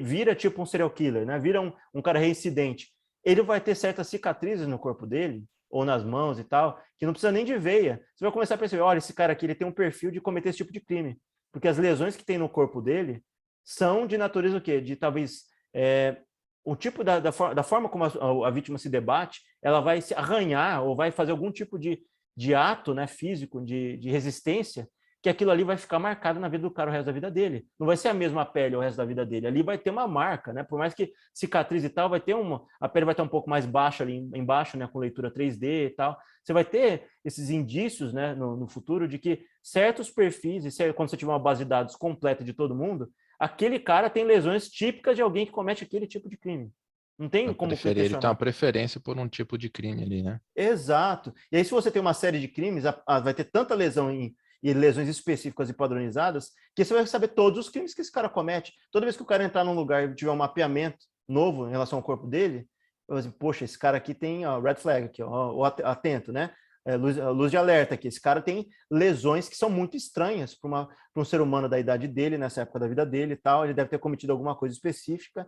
vira 0.00 0.34
tipo 0.34 0.60
um 0.60 0.66
serial 0.66 0.90
killer, 0.90 1.24
né? 1.24 1.38
Vira 1.38 1.62
um, 1.62 1.72
um 1.94 2.02
cara 2.02 2.18
reincidente. 2.18 2.92
Ele 3.24 3.40
vai 3.40 3.62
ter 3.62 3.74
certas 3.74 4.08
cicatrizes 4.08 4.66
no 4.66 4.78
corpo 4.78 5.06
dele, 5.06 5.44
ou 5.70 5.84
nas 5.84 6.04
mãos 6.04 6.38
e 6.38 6.44
tal, 6.44 6.80
que 6.98 7.06
não 7.06 7.12
precisa 7.12 7.32
nem 7.32 7.44
de 7.44 7.56
veia. 7.56 8.00
Você 8.14 8.24
vai 8.24 8.32
começar 8.32 8.54
a 8.54 8.58
perceber, 8.58 8.82
olha, 8.82 8.98
esse 8.98 9.12
cara 9.12 9.32
aqui 9.32 9.46
ele 9.46 9.54
tem 9.54 9.66
um 9.66 9.72
perfil 9.72 10.10
de 10.10 10.20
cometer 10.20 10.50
esse 10.50 10.58
tipo 10.58 10.72
de 10.72 10.80
crime. 10.80 11.18
Porque 11.52 11.68
as 11.68 11.78
lesões 11.78 12.16
que 12.16 12.24
tem 12.24 12.38
no 12.38 12.48
corpo 12.48 12.80
dele 12.80 13.22
são 13.64 14.06
de 14.06 14.18
natureza 14.18 14.58
o 14.58 14.60
quê? 14.60 14.80
De 14.80 14.96
talvez 14.96 15.44
é, 15.74 16.20
o 16.64 16.74
tipo 16.74 17.04
da, 17.04 17.20
da, 17.20 17.30
da 17.30 17.62
forma 17.62 17.88
como 17.88 18.04
a, 18.04 18.48
a, 18.48 18.50
vítima 18.50 18.78
se 18.78 18.88
debate, 18.88 19.40
ela 19.62 19.80
vai 19.80 20.00
se 20.00 20.14
arranhar 20.14 20.82
ou 20.82 20.96
vai 20.96 21.10
fazer 21.10 21.30
algum 21.30 21.52
tipo 21.52 21.78
de, 21.78 22.02
de 22.36 22.54
ato 22.54 22.94
né, 22.94 23.06
físico, 23.06 23.64
de, 23.64 23.96
de 23.98 24.10
resistência, 24.10 24.88
que 25.24 25.30
aquilo 25.30 25.50
ali 25.50 25.64
vai 25.64 25.78
ficar 25.78 25.98
marcado 25.98 26.38
na 26.38 26.48
vida 26.48 26.64
do 26.64 26.70
cara 26.70 26.90
o 26.90 26.92
resto 26.92 27.06
da 27.06 27.12
vida 27.12 27.30
dele. 27.30 27.66
Não 27.80 27.86
vai 27.86 27.96
ser 27.96 28.08
a 28.08 28.14
mesma 28.14 28.44
pele 28.44 28.76
o 28.76 28.80
resto 28.80 28.98
da 28.98 29.06
vida 29.06 29.24
dele. 29.24 29.46
Ali 29.46 29.62
vai 29.62 29.78
ter 29.78 29.88
uma 29.88 30.06
marca, 30.06 30.52
né? 30.52 30.62
Por 30.62 30.78
mais 30.78 30.92
que 30.92 31.14
cicatriz 31.32 31.82
e 31.82 31.88
tal, 31.88 32.10
vai 32.10 32.20
ter 32.20 32.34
uma. 32.34 32.62
A 32.78 32.90
pele 32.90 33.06
vai 33.06 33.14
estar 33.14 33.22
um 33.22 33.28
pouco 33.28 33.48
mais 33.48 33.64
baixa 33.64 34.04
ali 34.04 34.18
embaixo, 34.34 34.76
né? 34.76 34.86
Com 34.86 34.98
leitura 34.98 35.30
3D 35.30 35.86
e 35.86 35.90
tal. 35.96 36.14
Você 36.42 36.52
vai 36.52 36.62
ter 36.62 37.06
esses 37.24 37.48
indícios, 37.48 38.12
né? 38.12 38.34
No, 38.34 38.54
no 38.54 38.68
futuro 38.68 39.08
de 39.08 39.18
que 39.18 39.46
certos 39.62 40.10
perfis, 40.10 40.78
e 40.78 40.92
quando 40.92 41.08
você 41.08 41.16
tiver 41.16 41.32
uma 41.32 41.38
base 41.38 41.64
de 41.64 41.70
dados 41.70 41.96
completa 41.96 42.44
de 42.44 42.52
todo 42.52 42.74
mundo, 42.74 43.10
aquele 43.40 43.78
cara 43.78 44.10
tem 44.10 44.24
lesões 44.24 44.68
típicas 44.68 45.16
de 45.16 45.22
alguém 45.22 45.46
que 45.46 45.52
comete 45.52 45.84
aquele 45.84 46.06
tipo 46.06 46.28
de 46.28 46.36
crime. 46.36 46.70
Não 47.18 47.30
tem 47.30 47.46
Eu 47.46 47.54
como 47.54 47.70
preferir, 47.70 48.04
Ele 48.04 48.18
tem 48.18 48.28
uma 48.28 48.36
preferência 48.36 49.00
por 49.00 49.18
um 49.18 49.26
tipo 49.26 49.56
de 49.56 49.70
crime 49.70 50.02
ali, 50.02 50.22
né? 50.22 50.38
Exato. 50.54 51.32
E 51.50 51.56
aí, 51.56 51.64
se 51.64 51.70
você 51.70 51.90
tem 51.90 52.02
uma 52.02 52.12
série 52.12 52.38
de 52.38 52.48
crimes, 52.48 52.84
vai 53.06 53.32
ter 53.32 53.44
tanta 53.44 53.74
lesão 53.74 54.10
em, 54.10 54.34
e 54.64 54.72
lesões 54.72 55.08
específicas 55.10 55.68
e 55.68 55.74
padronizadas, 55.74 56.52
que 56.74 56.82
você 56.82 56.94
vai 56.94 57.06
saber 57.06 57.28
todos 57.28 57.58
os 57.58 57.68
crimes 57.68 57.92
que 57.92 58.00
esse 58.00 58.10
cara 58.10 58.30
comete. 58.30 58.72
Toda 58.90 59.04
vez 59.04 59.14
que 59.14 59.22
o 59.22 59.26
cara 59.26 59.44
entrar 59.44 59.62
num 59.62 59.74
lugar 59.74 60.08
e 60.08 60.14
tiver 60.14 60.30
um 60.30 60.36
mapeamento 60.36 61.04
novo 61.28 61.68
em 61.68 61.70
relação 61.70 61.98
ao 61.98 62.02
corpo 62.02 62.26
dele, 62.26 62.66
eu 63.06 63.20
vou 63.20 63.32
poxa, 63.32 63.66
esse 63.66 63.78
cara 63.78 63.98
aqui 63.98 64.14
tem 64.14 64.46
ó, 64.46 64.58
red 64.58 64.76
flag 64.76 65.04
aqui, 65.04 65.22
ó, 65.22 65.62
atento, 65.84 66.32
né? 66.32 66.50
É, 66.86 66.96
luz, 66.96 67.16
luz, 67.16 67.50
de 67.50 67.58
alerta 67.58 67.94
aqui. 67.94 68.08
Esse 68.08 68.20
cara 68.20 68.40
tem 68.40 68.66
lesões 68.90 69.50
que 69.50 69.56
são 69.56 69.68
muito 69.68 69.98
estranhas 69.98 70.54
para 70.54 70.88
um 71.14 71.24
ser 71.24 71.42
humano 71.42 71.68
da 71.68 71.78
idade 71.78 72.08
dele, 72.08 72.38
nessa 72.38 72.62
época 72.62 72.78
da 72.78 72.88
vida 72.88 73.04
dele 73.04 73.34
e 73.34 73.36
tal. 73.36 73.64
Ele 73.64 73.74
deve 73.74 73.90
ter 73.90 73.98
cometido 73.98 74.32
alguma 74.32 74.56
coisa 74.56 74.74
específica. 74.74 75.46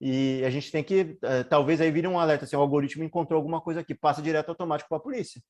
E 0.00 0.42
a 0.44 0.50
gente 0.50 0.70
tem 0.70 0.82
que, 0.84 1.18
é, 1.22 1.42
talvez 1.44 1.80
aí 1.80 1.90
vire 1.90 2.08
um 2.08 2.18
alerta, 2.18 2.44
assim, 2.44 2.56
o 2.56 2.60
algoritmo 2.60 3.04
encontrou 3.04 3.36
alguma 3.38 3.60
coisa 3.60 3.80
aqui, 3.80 3.94
passa 3.94 4.22
direto 4.22 4.48
automático 4.48 4.88
para 4.88 4.98
a 4.98 5.02
polícia. 5.02 5.40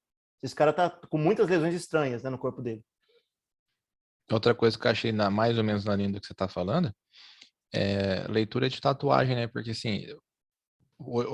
Esse 0.43 0.55
cara 0.55 0.73
tá 0.73 0.91
com 0.91 1.19
muitas 1.19 1.49
lesões 1.49 1.75
estranhas 1.75 2.23
né, 2.23 2.29
no 2.29 2.39
corpo 2.39 2.61
dele. 2.61 2.83
Outra 4.31 4.55
coisa 4.55 4.79
que 4.79 4.87
eu 4.87 4.91
achei 4.91 5.13
na, 5.13 5.31
mais 5.31 5.59
ou 5.59 5.65
menos 5.65 5.85
na 5.85 5.97
linha 5.97 6.11
do 6.13 6.21
que 6.21 6.27
você 6.27 6.33
está 6.33 6.49
falando 6.49 6.93
é 7.73 8.27
leitura 8.29 8.69
de 8.69 8.81
tatuagem, 8.81 9.35
né? 9.35 9.47
Porque 9.47 9.71
assim, 9.71 10.07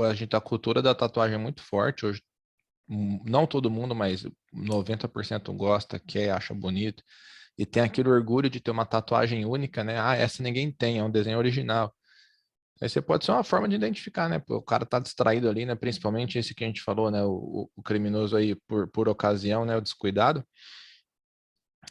a 0.08 0.14
gente 0.14 0.34
a 0.36 0.40
cultura 0.40 0.80
da 0.80 0.94
tatuagem 0.94 1.34
é 1.36 1.38
muito 1.38 1.62
forte 1.62 2.06
hoje. 2.06 2.22
Hum, 2.88 3.22
não 3.26 3.46
todo 3.46 3.70
mundo, 3.70 3.94
mas 3.94 4.26
90% 4.52 5.52
gosta, 5.52 5.98
quer, 5.98 6.30
acha 6.30 6.54
bonito. 6.54 7.02
E 7.58 7.66
tem 7.66 7.82
aquele 7.82 8.08
orgulho 8.08 8.48
de 8.48 8.60
ter 8.60 8.70
uma 8.70 8.86
tatuagem 8.86 9.44
única, 9.44 9.84
né? 9.84 10.00
Ah, 10.00 10.16
essa 10.16 10.42
ninguém 10.42 10.70
tem, 10.72 10.98
é 10.98 11.04
um 11.04 11.10
desenho 11.10 11.38
original. 11.38 11.94
Aí 12.80 12.88
você 12.88 13.02
pode 13.02 13.24
ser 13.24 13.32
uma 13.32 13.42
forma 13.44 13.68
de 13.68 13.74
identificar, 13.74 14.28
né? 14.28 14.40
O 14.48 14.62
cara 14.62 14.86
tá 14.86 15.00
distraído 15.00 15.48
ali, 15.48 15.66
né? 15.66 15.74
Principalmente 15.74 16.38
esse 16.38 16.54
que 16.54 16.64
a 16.64 16.66
gente 16.66 16.80
falou, 16.80 17.10
né? 17.10 17.24
O, 17.24 17.68
o 17.74 17.82
criminoso 17.82 18.36
aí 18.36 18.54
por, 18.68 18.88
por 18.88 19.08
ocasião, 19.08 19.64
né? 19.64 19.76
O 19.76 19.80
descuidado 19.80 20.44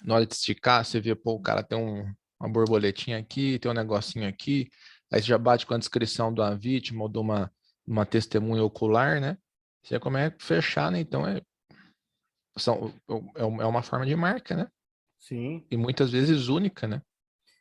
na 0.04 0.16
hora 0.16 0.26
de 0.26 0.34
esticar, 0.34 0.84
você 0.84 1.00
vê, 1.00 1.16
pô, 1.16 1.34
o 1.34 1.42
cara 1.42 1.64
tem 1.64 1.78
um, 1.78 2.14
uma 2.40 2.50
borboletinha 2.50 3.18
aqui, 3.18 3.60
tem 3.60 3.72
um 3.72 3.74
negocinho 3.74 4.28
aqui, 4.28 4.70
aí 5.12 5.22
você 5.22 5.28
já 5.28 5.38
bate 5.38 5.66
com 5.66 5.74
a 5.74 5.78
descrição 5.78 6.34
de 6.34 6.42
uma 6.42 6.56
vítima 6.56 7.04
ou 7.04 7.10
de 7.10 7.18
uma, 7.18 7.52
uma 7.86 8.06
testemunha 8.06 8.64
ocular, 8.64 9.20
né? 9.20 9.38
Você 9.84 9.96
já 9.96 10.00
começa 10.00 10.36
a 10.36 10.46
fechar, 10.46 10.92
né? 10.92 11.00
Então 11.00 11.26
é, 11.28 11.42
são, 12.58 12.94
é, 13.36 13.42
é 13.42 13.66
uma 13.66 13.82
forma 13.84 14.06
de 14.06 14.16
marca, 14.16 14.56
né? 14.56 14.68
Sim. 15.20 15.66
E 15.72 15.78
muitas 15.78 16.12
vezes 16.12 16.48
única, 16.48 16.88
né? 16.88 17.02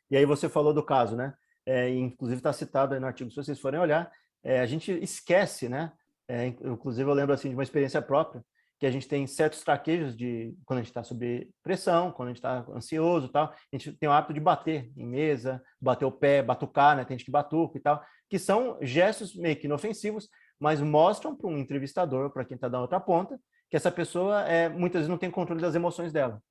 E 0.09 0.15
aí 0.15 0.25
você 0.25 0.47
falou 0.47 0.73
do 0.73 0.83
caso, 0.83 1.15
né? 1.15 1.33
É, 1.65 1.89
inclusive 1.89 2.39
está 2.39 2.53
citado 2.53 2.93
aí 2.93 2.99
no 2.99 3.07
artigo, 3.07 3.29
se 3.29 3.35
vocês 3.35 3.59
forem 3.59 3.79
olhar, 3.79 4.11
é, 4.43 4.61
a 4.61 4.65
gente 4.65 4.91
esquece, 4.91 5.67
né? 5.67 5.91
É, 6.27 6.45
inclusive 6.47 7.09
eu 7.09 7.13
lembro 7.13 7.33
assim 7.33 7.49
de 7.49 7.55
uma 7.55 7.63
experiência 7.63 8.01
própria, 8.01 8.43
que 8.79 8.85
a 8.85 8.91
gente 8.91 9.07
tem 9.07 9.25
certos 9.25 9.61
traquejos 9.61 10.15
de 10.15 10.55
quando 10.65 10.79
a 10.79 10.81
gente 10.81 10.91
está 10.91 11.03
sob 11.03 11.49
pressão, 11.63 12.11
quando 12.11 12.27
a 12.27 12.31
gente 12.31 12.37
está 12.37 12.65
ansioso 12.69 13.29
tal, 13.29 13.45
a 13.45 13.77
gente 13.77 13.91
tem 13.93 14.07
o 14.07 14.11
hábito 14.11 14.33
de 14.33 14.39
bater 14.39 14.91
em 14.95 15.05
mesa, 15.05 15.61
bater 15.81 16.05
o 16.05 16.11
pé, 16.11 16.43
batucar, 16.43 16.95
né? 16.95 17.03
Tem 17.03 17.17
gente 17.17 17.25
que 17.25 17.31
batuca 17.31 17.77
e 17.77 17.81
tal, 17.81 18.03
que 18.29 18.37
são 18.37 18.77
gestos 18.81 19.35
meio 19.35 19.55
que 19.55 19.65
inofensivos, 19.65 20.29
mas 20.59 20.79
mostram 20.79 21.35
para 21.35 21.49
um 21.49 21.57
entrevistador, 21.57 22.31
para 22.31 22.45
quem 22.45 22.55
está 22.55 22.67
da 22.67 22.79
outra 22.79 22.99
ponta, 22.99 23.39
que 23.69 23.75
essa 23.75 23.91
pessoa 23.91 24.41
é, 24.43 24.69
muitas 24.69 24.99
vezes 24.99 25.09
não 25.09 25.17
tem 25.17 25.31
controle 25.31 25.61
das 25.61 25.75
emoções 25.75 26.13
dela. 26.13 26.41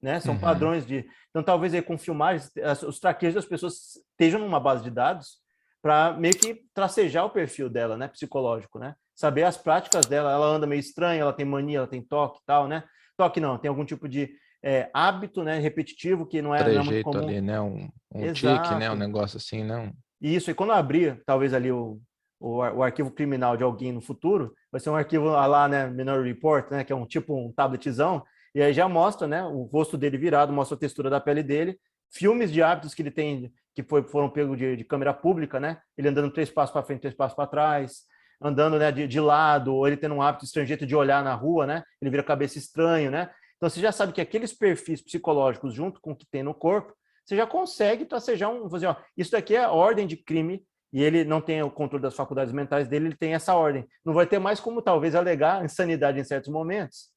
Né? 0.00 0.20
São 0.20 0.34
uhum. 0.34 0.40
padrões 0.40 0.86
de. 0.86 1.08
Então, 1.30 1.42
talvez 1.42 1.72
aí 1.72 1.80
com 1.80 1.96
filmagens, 1.96 2.50
os 2.86 3.00
traquejos 3.00 3.36
das 3.36 3.46
pessoas 3.46 3.96
estejam 4.10 4.38
numa 4.38 4.60
base 4.60 4.82
de 4.82 4.90
dados 4.90 5.38
para 5.82 6.12
meio 6.12 6.36
que 6.36 6.62
tracejar 6.74 7.24
o 7.24 7.30
perfil 7.30 7.70
dela, 7.70 7.96
né? 7.96 8.08
Psicológico, 8.08 8.78
né? 8.78 8.94
Saber 9.14 9.44
as 9.44 9.56
práticas 9.56 10.06
dela. 10.06 10.32
Ela 10.32 10.46
anda 10.46 10.66
meio 10.66 10.80
estranha, 10.80 11.20
ela 11.20 11.32
tem 11.32 11.46
mania, 11.46 11.78
ela 11.78 11.86
tem 11.86 12.02
toque 12.02 12.40
e 12.42 12.44
tal, 12.46 12.66
né? 12.66 12.84
Toque 13.16 13.40
não, 13.40 13.58
tem 13.58 13.68
algum 13.68 13.84
tipo 13.84 14.08
de 14.08 14.30
é, 14.62 14.90
hábito, 14.94 15.44
né, 15.44 15.58
repetitivo 15.58 16.26
que 16.26 16.40
não 16.40 16.54
é, 16.54 16.62
não 16.62 16.80
é 16.80 16.84
muito 16.84 17.04
comum. 17.04 17.18
ali, 17.18 17.40
né? 17.40 17.60
Um, 17.60 17.88
um 18.14 18.32
tique, 18.32 18.74
né? 18.78 18.90
Um 18.90 18.96
negócio 18.96 19.36
assim, 19.36 19.62
não. 19.62 19.92
Isso, 20.20 20.50
e 20.50 20.54
quando 20.54 20.70
eu 20.70 20.76
abrir, 20.76 21.22
talvez 21.26 21.52
ali 21.52 21.70
o, 21.70 22.00
o, 22.40 22.56
o, 22.56 22.82
arquivo 22.82 23.10
criminal 23.10 23.58
de 23.58 23.62
alguém 23.62 23.92
no 23.92 24.00
futuro, 24.00 24.54
vai 24.72 24.80
ser 24.80 24.88
um 24.88 24.96
arquivo 24.96 25.26
lá, 25.26 25.68
né, 25.68 25.86
Minority 25.86 26.28
Report, 26.28 26.70
né, 26.70 26.82
que 26.82 26.92
é 26.92 26.96
um 26.96 27.06
tipo 27.06 27.36
um 27.36 27.52
tabletzão, 27.52 28.24
e 28.54 28.62
aí 28.62 28.72
já 28.72 28.88
mostra, 28.88 29.28
né, 29.28 29.44
o 29.44 29.64
rosto 29.64 29.98
dele 29.98 30.16
virado, 30.16 30.52
mostra 30.52 30.76
a 30.76 30.80
textura 30.80 31.10
da 31.10 31.20
pele 31.20 31.42
dele, 31.42 31.78
filmes 32.10 32.50
de 32.50 32.62
hábitos 32.62 32.94
que 32.94 33.02
ele 33.02 33.10
tem, 33.10 33.52
que 33.74 33.82
foi, 33.82 34.02
foram 34.04 34.30
pegos 34.30 34.56
de, 34.56 34.76
de 34.76 34.84
câmera 34.84 35.12
pública, 35.12 35.60
né, 35.60 35.78
ele 35.96 36.08
andando 36.08 36.32
três 36.32 36.48
passos 36.48 36.72
para 36.72 36.82
frente, 36.82 37.00
três 37.00 37.14
passos 37.14 37.36
para 37.36 37.46
trás, 37.46 38.04
andando 38.40 38.78
né, 38.78 38.90
de, 38.92 39.06
de 39.06 39.20
lado, 39.20 39.74
ou 39.74 39.86
ele 39.86 39.96
tendo 39.96 40.14
um 40.14 40.22
hábito 40.22 40.44
estrangeiro 40.44 40.86
de 40.86 40.94
olhar 40.94 41.22
na 41.22 41.34
rua, 41.34 41.66
né? 41.66 41.82
Ele 42.00 42.10
vira 42.10 42.22
cabeça 42.22 42.58
estranho, 42.58 43.10
né? 43.10 43.30
Então 43.56 43.68
você 43.68 43.80
já 43.80 43.92
sabe 43.92 44.12
que 44.12 44.20
aqueles 44.20 44.52
perfis 44.52 45.00
psicológicos, 45.00 45.72
junto 45.72 46.00
com 46.00 46.12
o 46.12 46.16
que 46.16 46.26
tem 46.26 46.42
no 46.42 46.54
corpo, 46.54 46.92
você 47.24 47.36
já 47.36 47.46
consegue 47.46 48.04
tracejar 48.04 48.50
um. 48.50 48.68
Fazer, 48.68 48.86
ó, 48.86 48.96
isso 49.16 49.32
daqui 49.32 49.56
é 49.56 49.66
ordem 49.66 50.06
de 50.06 50.16
crime, 50.16 50.64
e 50.92 51.02
ele 51.02 51.24
não 51.24 51.40
tem 51.40 51.60
o 51.60 51.70
controle 51.70 52.02
das 52.02 52.14
faculdades 52.14 52.52
mentais 52.52 52.86
dele, 52.86 53.06
ele 53.06 53.16
tem 53.16 53.34
essa 53.34 53.54
ordem. 53.54 53.84
Não 54.04 54.14
vai 54.14 54.26
ter 54.26 54.38
mais 54.38 54.60
como 54.60 54.80
talvez 54.80 55.16
alegar 55.16 55.64
insanidade 55.64 56.20
em 56.20 56.24
certos 56.24 56.52
momentos, 56.52 57.10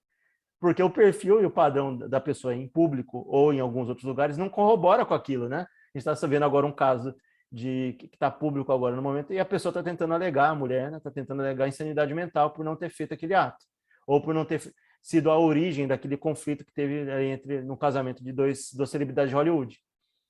porque 0.60 0.82
o 0.82 0.90
perfil 0.90 1.42
e 1.42 1.46
o 1.46 1.52
padrão 1.52 1.96
da 1.96 2.20
pessoa 2.20 2.56
em 2.56 2.68
público 2.68 3.24
ou 3.30 3.54
em 3.54 3.60
alguns 3.60 3.88
outros 3.88 4.06
lugares 4.06 4.36
não 4.36 4.50
corrobora 4.50 5.06
com 5.06 5.14
aquilo, 5.14 5.48
né? 5.48 5.60
A 5.60 5.90
gente 5.94 5.98
está 5.98 6.16
sabendo 6.16 6.44
agora 6.44 6.66
um 6.66 6.72
caso 6.72 7.14
de 7.52 7.96
que 8.00 8.06
está 8.08 8.30
público 8.30 8.72
agora 8.72 8.96
no 8.96 9.02
momento, 9.02 9.34
e 9.34 9.40
a 9.40 9.46
pessoa 9.46 9.72
está 9.72 9.82
tentando 9.82 10.14
alegar, 10.14 10.50
a 10.50 10.56
mulher 10.56 10.86
está 10.86 10.98
né, 10.98 11.00
tá 11.00 11.12
tentando 11.12 11.42
alegar 11.42 11.68
insanidade 11.68 12.14
mental 12.14 12.52
por 12.52 12.66
não 12.66 12.76
ter 12.76 12.90
feito 12.90 13.14
aquele 13.14 13.34
ato, 13.34 13.66
ou 14.06 14.22
por 14.22 14.34
não 14.34 14.44
ter 14.46 14.62
sido 15.02 15.32
a 15.32 15.40
origem 15.40 15.88
daquele 15.88 16.18
conflito 16.18 16.66
que 16.66 16.74
teve 16.74 17.10
entre 17.26 17.62
no 17.62 17.78
casamento 17.78 18.24
de 18.24 18.34
dois 18.34 18.74
duas 18.74 18.90
celebridades 18.90 19.30
de 19.30 19.36
Hollywood. 19.36 19.80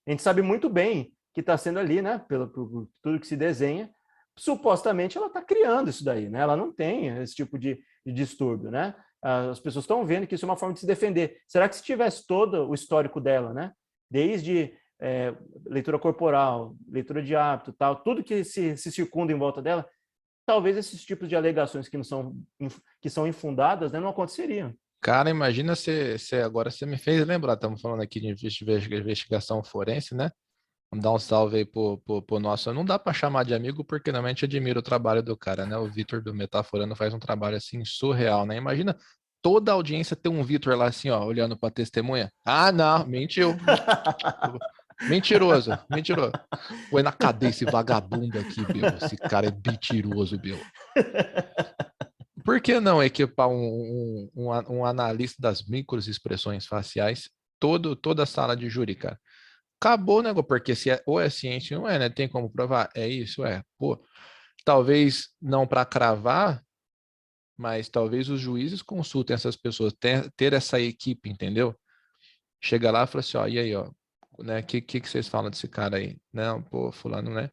A 0.08 0.12
gente 0.12 0.22
sabe 0.22 0.42
muito 0.42 0.70
bem 0.70 1.12
que 1.34 1.42
está 1.42 1.58
sendo 1.58 1.80
ali, 1.80 2.02
né, 2.02 2.24
pelo 2.28 2.48
por 2.48 2.88
tudo 3.02 3.20
que 3.20 3.28
se 3.28 3.36
desenha, 3.36 3.90
supostamente 4.38 5.18
ela 5.18 5.28
está 5.28 5.42
criando 5.42 5.90
isso 5.90 6.04
daí, 6.04 6.30
né? 6.30 6.40
Ela 6.40 6.56
não 6.56 6.72
tem 6.72 7.08
esse 7.20 7.36
tipo 7.36 7.58
de, 7.58 7.80
de, 8.06 8.14
distúrbio, 8.14 8.70
né? 8.70 8.94
as 9.22 9.60
pessoas 9.60 9.84
estão 9.84 10.06
vendo 10.06 10.28
que 10.28 10.36
isso 10.36 10.46
é 10.46 10.50
uma 10.50 10.56
forma 10.56 10.74
de 10.74 10.80
se 10.80 10.86
defender. 10.86 11.42
Será 11.48 11.68
que 11.68 11.76
se 11.76 11.84
tivesse 11.84 12.26
todo 12.26 12.70
o 12.70 12.74
histórico 12.74 13.20
dela, 13.20 13.54
né? 13.54 13.74
Desde 14.10 14.74
é, 15.00 15.34
leitura 15.66 16.00
corporal, 16.00 16.76
leitura 16.88 17.22
de 17.22 17.36
hábito, 17.36 17.74
tal, 17.74 17.98
tudo 17.98 18.24
que 18.24 18.44
se, 18.44 18.76
se 18.78 18.92
circunda 18.92 19.32
em 19.32 19.38
volta 19.38 19.62
dela, 19.62 19.88
talvez 20.46 20.78
esses 20.78 21.04
tipos 21.04 21.28
de 21.28 21.36
alegações 21.36 21.88
que 21.88 21.98
não 21.98 22.04
são 22.04 22.36
que 23.02 23.10
são 23.10 23.28
infundadas, 23.28 23.92
né, 23.92 24.00
não 24.00 24.10
aconteceriam. 24.10 24.74
Cara, 25.02 25.30
imagina 25.30 25.76
se, 25.76 26.18
se 26.18 26.36
agora 26.36 26.72
você 26.72 26.86
me 26.86 26.98
fez 26.98 27.26
lembrar, 27.26 27.54
estamos 27.54 27.82
falando 27.82 28.02
aqui 28.02 28.20
de 28.20 28.30
investigação 28.96 29.64
forense, 29.64 30.16
né? 30.16 30.32
Vamos 30.92 31.04
dar 31.04 31.12
um 31.12 31.20
salve 31.20 31.58
aí 31.58 31.66
pro, 31.66 31.98
pro, 32.00 32.22
pro 32.22 32.40
nosso. 32.40 32.74
Não 32.74 32.84
dá 32.84 32.98
para 32.98 33.14
chamar 33.14 33.44
de 33.44 33.54
amigo 33.54 33.84
porque 33.84 34.10
realmente 34.10 34.46
admiro 34.46 34.80
o 34.80 34.84
trabalho 34.84 35.22
do 35.22 35.38
cara, 35.38 35.66
né? 35.66 35.78
O 35.78 35.86
Vitor 35.86 36.22
do 36.22 36.34
Metaforando 36.34 36.96
faz 36.96 37.14
um 37.14 37.20
trabalho 37.20 37.58
assim 37.58 37.84
surreal, 37.86 38.46
né? 38.46 38.56
Imagina 38.56 38.98
toda 39.42 39.72
a 39.72 39.76
audiência 39.76 40.16
ter 40.16 40.30
um 40.30 40.44
Vitor 40.44 40.76
lá 40.76 40.88
assim, 40.88 41.10
ó, 41.10 41.24
olhando 41.24 41.58
para 41.58 41.72
testemunha. 41.72 42.32
Ah, 42.44 42.72
não, 42.72 43.06
mentiu. 43.06 43.56
Mentiroso, 45.02 45.78
mentiroso. 45.90 46.34
Põe 46.90 47.04
na 47.04 47.12
cadeia 47.12 47.52
esse 47.52 47.66
vagabundo 47.66 48.40
aqui, 48.40 48.66
Bill. 48.66 48.88
Esse 49.02 49.16
cara 49.16 49.48
é 49.48 49.52
mentiroso, 49.52 50.38
Bill. 50.40 50.60
Por 52.44 52.62
que 52.62 52.80
não 52.80 53.04
equipar 53.04 53.50
um, 53.50 54.30
um, 54.36 54.50
um, 54.70 54.86
analista 54.86 55.36
das 55.40 55.64
microexpressões 55.68 56.66
faciais 56.66 57.30
todo, 57.60 57.96
toda 57.96 58.24
a 58.24 58.26
sala 58.26 58.56
de 58.56 58.70
júri, 58.70 58.96
cara? 58.96 59.20
Acabou 59.80 60.20
o 60.20 60.22
negócio, 60.24 60.48
porque 60.48 60.74
se 60.74 60.90
é, 60.90 61.04
ou 61.06 61.20
é 61.20 61.30
ciência 61.30 61.80
ou 61.80 61.88
é, 61.88 62.00
né? 62.00 62.10
Tem 62.10 62.28
como 62.28 62.50
provar? 62.50 62.90
É 62.96 63.08
isso, 63.08 63.46
é. 63.46 63.64
Pô, 63.78 64.04
talvez 64.66 65.30
não 65.42 65.68
para 65.68 65.86
cravar, 65.86 66.64
mas 67.56 67.90
talvez 67.90 68.30
os 68.30 68.40
juízes 68.40 68.82
consultem 68.82 69.34
essas 69.34 69.56
pessoas, 69.56 69.94
ter, 69.94 70.32
ter 70.32 70.54
essa 70.54 70.80
equipe, 70.80 71.30
entendeu? 71.30 71.76
Chega 72.62 72.92
lá 72.92 73.04
e 73.04 73.08
fala 73.08 73.20
assim, 73.20 73.38
ó, 73.38 73.48
e 73.48 73.60
aí, 73.60 73.76
ó, 73.76 73.92
né? 74.40 74.60
O 74.60 74.64
que, 74.64 74.82
que, 74.82 75.02
que 75.02 75.10
vocês 75.10 75.28
falam 75.28 75.50
desse 75.50 75.68
cara 75.68 75.98
aí? 75.98 76.18
Não, 76.32 76.62
pô, 76.62 76.92
fulano, 76.92 77.32
né? 77.32 77.50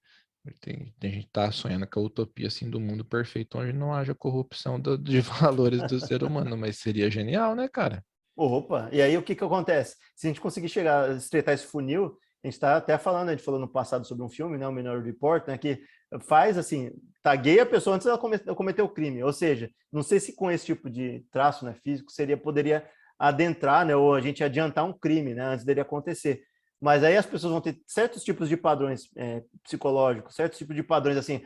Tem, 0.60 0.94
a 1.02 1.06
gente 1.06 1.28
tá 1.32 1.50
sonhando 1.50 1.86
com 1.86 2.00
a 2.00 2.02
utopia 2.02 2.48
assim 2.48 2.68
do 2.68 2.78
mundo 2.78 3.04
perfeito, 3.04 3.58
onde 3.58 3.72
não 3.72 3.94
haja 3.94 4.14
corrupção 4.14 4.78
do, 4.78 4.98
de 4.98 5.20
valores 5.40 5.82
do 5.88 5.98
ser 5.98 6.22
humano, 6.22 6.56
mas 6.56 6.78
seria 6.78 7.10
genial, 7.10 7.54
né, 7.54 7.66
cara? 7.66 8.04
Opa, 8.36 8.88
e 8.92 9.00
aí 9.00 9.16
o 9.16 9.22
que 9.22 9.34
que 9.34 9.44
acontece? 9.44 9.96
Se 10.14 10.26
a 10.26 10.28
gente 10.28 10.40
conseguir 10.40 10.68
chegar 10.68 11.16
estreitar 11.16 11.54
esse 11.54 11.66
funil, 11.66 12.18
a 12.42 12.46
gente 12.46 12.54
está 12.54 12.76
até 12.76 12.98
falando, 12.98 13.30
a 13.30 13.32
gente 13.32 13.44
falou 13.44 13.58
no 13.58 13.68
passado 13.68 14.06
sobre 14.06 14.22
um 14.22 14.28
filme, 14.28 14.58
né, 14.58 14.68
o 14.68 14.72
Minority 14.72 15.06
Report, 15.06 15.46
né, 15.46 15.56
que 15.56 15.80
faz 16.20 16.58
assim, 16.58 16.90
tagueia 17.22 17.62
a 17.62 17.66
pessoa 17.66 17.96
antes 17.96 18.04
dela 18.04 18.18
cometer 18.18 18.82
o 18.82 18.88
crime, 18.88 19.22
ou 19.22 19.32
seja, 19.32 19.70
não 19.90 20.02
sei 20.02 20.20
se 20.20 20.34
com 20.34 20.50
esse 20.50 20.66
tipo 20.66 20.90
de 20.90 21.24
traço, 21.30 21.64
né, 21.64 21.74
físico, 21.82 22.12
seria 22.12 22.36
poderia 22.36 22.86
adentrar, 23.18 23.86
né, 23.86 23.96
ou 23.96 24.14
a 24.14 24.20
gente 24.20 24.44
adiantar 24.44 24.84
um 24.84 24.92
crime, 24.92 25.32
né, 25.32 25.42
antes 25.42 25.64
dele 25.64 25.80
acontecer. 25.80 26.42
Mas 26.84 27.02
aí 27.02 27.16
as 27.16 27.24
pessoas 27.24 27.50
vão 27.50 27.62
ter 27.62 27.80
certos 27.86 28.22
tipos 28.22 28.46
de 28.46 28.58
padrões 28.58 29.08
é, 29.16 29.42
psicológicos, 29.62 30.34
certos 30.34 30.58
tipos 30.58 30.76
de 30.76 30.82
padrões, 30.82 31.16
assim, 31.16 31.40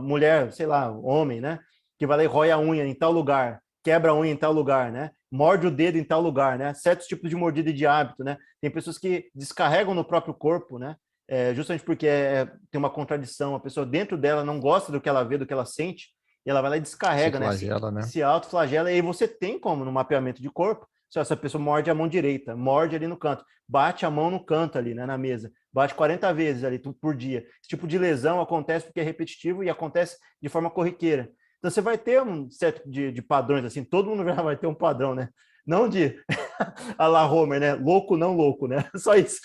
mulher, 0.00 0.52
sei 0.52 0.66
lá, 0.66 0.90
homem, 0.90 1.40
né? 1.40 1.60
Que 1.96 2.08
vai 2.08 2.16
lá 2.16 2.24
e 2.24 2.26
rói 2.26 2.50
a 2.50 2.58
unha 2.58 2.84
em 2.84 2.92
tal 2.92 3.12
lugar, 3.12 3.62
quebra 3.84 4.10
a 4.10 4.14
unha 4.16 4.32
em 4.32 4.36
tal 4.36 4.52
lugar, 4.52 4.90
né? 4.90 5.12
Morde 5.30 5.68
o 5.68 5.70
dedo 5.70 5.96
em 5.96 6.02
tal 6.02 6.20
lugar, 6.20 6.58
né? 6.58 6.74
Certos 6.74 7.06
tipos 7.06 7.30
de 7.30 7.36
mordida 7.36 7.72
de 7.72 7.86
hábito, 7.86 8.24
né? 8.24 8.36
Tem 8.60 8.68
pessoas 8.68 8.98
que 8.98 9.30
descarregam 9.32 9.94
no 9.94 10.04
próprio 10.04 10.34
corpo, 10.34 10.76
né? 10.76 10.96
É, 11.28 11.54
justamente 11.54 11.84
porque 11.84 12.08
é, 12.08 12.46
tem 12.68 12.78
uma 12.80 12.90
contradição, 12.90 13.54
a 13.54 13.60
pessoa 13.60 13.86
dentro 13.86 14.18
dela 14.18 14.44
não 14.44 14.58
gosta 14.58 14.90
do 14.90 15.00
que 15.00 15.08
ela 15.08 15.22
vê, 15.22 15.38
do 15.38 15.46
que 15.46 15.52
ela 15.52 15.66
sente, 15.66 16.08
e 16.44 16.50
ela 16.50 16.60
vai 16.60 16.70
lá 16.70 16.76
e 16.78 16.80
descarrega, 16.80 17.38
se 17.38 17.44
flagela, 17.44 17.92
né? 17.92 18.00
Se, 18.00 18.06
né? 18.06 18.12
se 18.12 18.22
autoflagela, 18.24 18.90
e 18.90 18.94
aí 18.94 19.02
você 19.02 19.28
tem 19.28 19.56
como, 19.56 19.84
no 19.84 19.92
mapeamento 19.92 20.42
de 20.42 20.50
corpo, 20.50 20.84
essa 21.18 21.36
pessoa 21.36 21.62
morde 21.62 21.90
a 21.90 21.94
mão 21.94 22.06
direita, 22.06 22.54
morde 22.54 22.94
ali 22.94 23.06
no 23.06 23.16
canto, 23.16 23.44
bate 23.68 24.06
a 24.06 24.10
mão 24.10 24.30
no 24.30 24.44
canto 24.44 24.78
ali, 24.78 24.94
né, 24.94 25.06
na 25.06 25.18
mesa, 25.18 25.50
bate 25.72 25.94
40 25.94 26.32
vezes 26.32 26.64
ali 26.64 26.78
por 26.78 27.16
dia. 27.16 27.40
Esse 27.60 27.68
tipo 27.68 27.86
de 27.86 27.98
lesão 27.98 28.40
acontece 28.40 28.86
porque 28.86 29.00
é 29.00 29.02
repetitivo 29.02 29.64
e 29.64 29.70
acontece 29.70 30.16
de 30.40 30.48
forma 30.48 30.70
corriqueira. 30.70 31.30
Então 31.58 31.70
você 31.70 31.80
vai 31.80 31.98
ter 31.98 32.22
um 32.22 32.50
certo 32.50 32.88
de, 32.88 33.12
de 33.12 33.22
padrões, 33.22 33.64
assim, 33.64 33.84
todo 33.84 34.08
mundo 34.08 34.24
vai 34.42 34.56
ter 34.56 34.66
um 34.66 34.74
padrão, 34.74 35.14
né? 35.14 35.28
Não 35.66 35.88
de 35.88 36.18
a 36.98 37.06
la 37.06 37.30
Homer, 37.30 37.60
né? 37.60 37.74
Louco, 37.74 38.16
não 38.16 38.34
louco, 38.34 38.66
né? 38.66 38.88
Só 38.96 39.14
isso. 39.14 39.40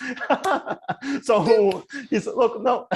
Só 1.22 1.40
um. 1.42 1.82
Isso, 2.10 2.34
louco, 2.34 2.58
não. 2.58 2.86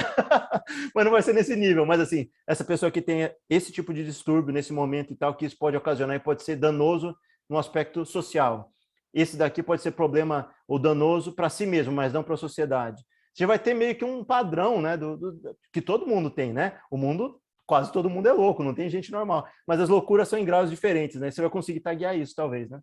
mas 0.93 1.05
não 1.05 1.11
vai 1.11 1.21
ser 1.21 1.33
nesse 1.33 1.55
nível. 1.55 1.85
Mas, 1.85 2.01
assim, 2.01 2.27
essa 2.47 2.63
pessoa 2.63 2.91
que 2.91 3.01
tem 3.01 3.31
esse 3.49 3.71
tipo 3.71 3.93
de 3.93 4.03
distúrbio 4.03 4.53
nesse 4.53 4.73
momento 4.73 5.13
e 5.13 5.15
tal, 5.15 5.35
que 5.35 5.45
isso 5.45 5.57
pode 5.57 5.77
ocasionar 5.77 6.15
e 6.15 6.19
pode 6.19 6.43
ser 6.43 6.55
danoso 6.55 7.15
no 7.51 7.57
aspecto 7.57 8.05
social. 8.05 8.71
Esse 9.13 9.35
daqui 9.35 9.61
pode 9.61 9.81
ser 9.81 9.91
problema 9.91 10.49
ou 10.65 10.79
danoso 10.79 11.33
para 11.33 11.49
si 11.49 11.65
mesmo, 11.65 11.91
mas 11.91 12.13
não 12.13 12.23
para 12.23 12.35
a 12.35 12.37
sociedade. 12.37 13.03
Você 13.33 13.45
vai 13.45 13.59
ter 13.59 13.73
meio 13.73 13.93
que 13.93 14.05
um 14.05 14.23
padrão, 14.23 14.81
né, 14.81 14.95
do, 14.95 15.17
do, 15.17 15.57
que 15.71 15.81
todo 15.81 16.07
mundo 16.07 16.29
tem, 16.29 16.53
né? 16.53 16.79
O 16.89 16.97
mundo, 16.97 17.41
quase 17.67 17.91
todo 17.91 18.09
mundo 18.09 18.27
é 18.27 18.31
louco, 18.31 18.63
não 18.63 18.73
tem 18.73 18.89
gente 18.89 19.11
normal. 19.11 19.45
Mas 19.67 19.81
as 19.81 19.89
loucuras 19.89 20.29
são 20.29 20.39
em 20.39 20.45
graus 20.45 20.69
diferentes, 20.69 21.19
né? 21.19 21.29
Você 21.29 21.41
vai 21.41 21.49
conseguir 21.49 21.81
taguear 21.81 22.17
isso, 22.17 22.33
talvez, 22.33 22.69
né? 22.69 22.79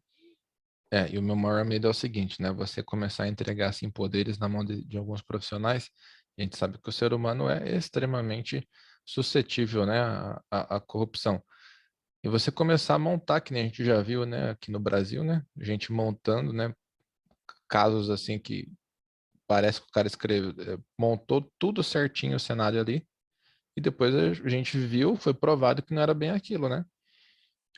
É, 0.91 1.09
e 1.11 1.19
o 1.19 1.23
meu 1.23 1.37
maior 1.37 1.65
medo 1.65 1.87
é 1.87 1.91
o 1.91 1.95
seguinte, 1.95 2.41
né? 2.41 2.53
Você 2.53 2.83
começar 2.83 3.25
a 3.25 3.29
entregar 3.29 3.71
assim 3.71 3.91
poderes 3.91 4.39
na 4.39 4.49
mão 4.51 4.63
de, 4.63 4.85
de 4.85 4.99
alguns 4.99 5.23
profissionais. 5.23 5.89
A 6.39 6.43
gente 6.43 6.59
sabe 6.59 6.79
que 6.79 6.89
o 6.89 6.93
ser 6.93 7.15
humano 7.15 7.49
é 7.49 7.75
extremamente 7.75 8.69
suscetível, 9.05 9.87
né, 9.87 9.99
à, 10.51 10.77
à 10.77 10.81
corrupção. 10.81 11.43
E 12.23 12.29
você 12.29 12.51
começar 12.51 12.95
a 12.95 12.99
montar, 12.99 13.41
que 13.41 13.53
nem 13.53 13.63
a 13.63 13.67
gente 13.67 13.85
já 13.85 14.03
viu, 14.03 14.27
né, 14.27 14.51
aqui 14.51 14.71
no 14.71 14.81
Brasil, 14.81 15.23
né, 15.23 15.45
gente 15.57 15.93
montando, 15.93 16.53
né, 16.53 16.75
casos 17.69 18.11
assim 18.11 18.39
que 18.39 18.69
parece 19.47 19.81
que 19.81 19.89
o 19.89 19.93
cara 19.93 20.07
escreveu, 20.07 20.51
eh, 20.59 20.79
montou 20.99 21.51
tudo 21.59 21.83
certinho 21.83 22.37
o 22.37 22.41
cenário 22.41 22.81
ali, 22.81 23.07
e 23.77 23.81
depois 23.81 24.15
a 24.15 24.49
gente 24.49 24.77
viu, 24.77 25.17
foi 25.17 25.33
provado 25.33 25.83
que 25.83 25.95
não 25.95 26.03
era 26.03 26.13
bem 26.13 26.31
aquilo, 26.31 26.69
né? 26.69 26.85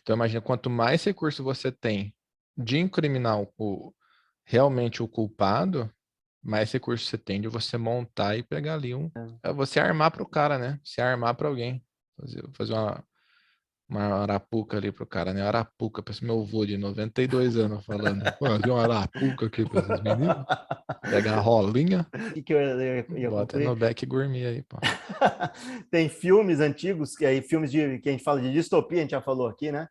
Então 0.01 0.17
imagina, 0.17 0.41
quanto 0.41 0.71
mais 0.71 1.05
recurso 1.05 1.45
você 1.45 1.71
tem 1.71 2.15
de 2.57 2.79
incriminar 2.79 3.39
o, 3.59 3.95
realmente 4.45 5.03
o 5.03 5.09
culpado, 5.09 5.93
mais 6.43 6.73
recurso 6.73 7.05
você 7.05 7.19
tem 7.19 7.41
de 7.41 7.49
você 7.49 7.77
montar 7.77 8.37
e 8.37 8.43
pegar 8.43 8.75
ali 8.75 8.95
um, 8.95 9.11
é, 9.45 9.51
é 9.51 9.53
você 9.53 9.79
armar 9.79 10.11
para 10.11 10.23
o 10.23 10.29
cara, 10.29 10.59
né? 10.59 10.81
Se 10.83 11.03
armar 11.03 11.35
para 11.35 11.49
alguém, 11.49 11.85
fazer, 12.19 12.43
fazer 12.55 12.73
uma 12.73 13.05
uma 13.91 14.23
arapuca 14.23 14.77
ali 14.77 14.93
pro 14.93 15.05
cara, 15.05 15.35
né? 15.35 15.43
Arapuca, 15.43 16.03
parece 16.03 16.25
meu 16.25 16.41
avô 16.41 16.65
de 16.65 16.79
92 16.79 17.57
anos 17.57 17.85
falando. 17.85 18.23
Pô, 18.39 18.47
viu 18.63 18.75
uma 18.75 18.85
arapuca 18.85 19.47
aqui 19.47 19.69
para 19.69 19.81
esses 19.81 20.01
meninos. 20.01 20.37
Pega 21.11 21.33
a 21.33 21.41
rolinha. 21.41 22.07
que, 22.33 22.43
que 22.43 22.55
eu 22.55 22.61
ia, 22.61 23.05
ia 23.17 23.31
Bota 23.31 23.59
no 23.59 23.75
back 23.75 24.07
gourmet 24.07 24.47
aí, 24.47 24.63
pô. 24.63 24.79
Tem 25.91 26.09
filmes 26.09 26.61
antigos, 26.61 27.17
que 27.17 27.27
aí 27.27 27.43
filmes 27.43 27.71
de, 27.71 27.99
que 27.99 28.09
a 28.09 28.13
gente 28.13 28.25
fala 28.25 28.41
de 28.41 28.53
distopia, 28.53 28.99
a 28.99 29.03
gente 29.03 29.11
já 29.11 29.21
falou 29.21 29.49
aqui, 29.49 29.73
né? 29.73 29.89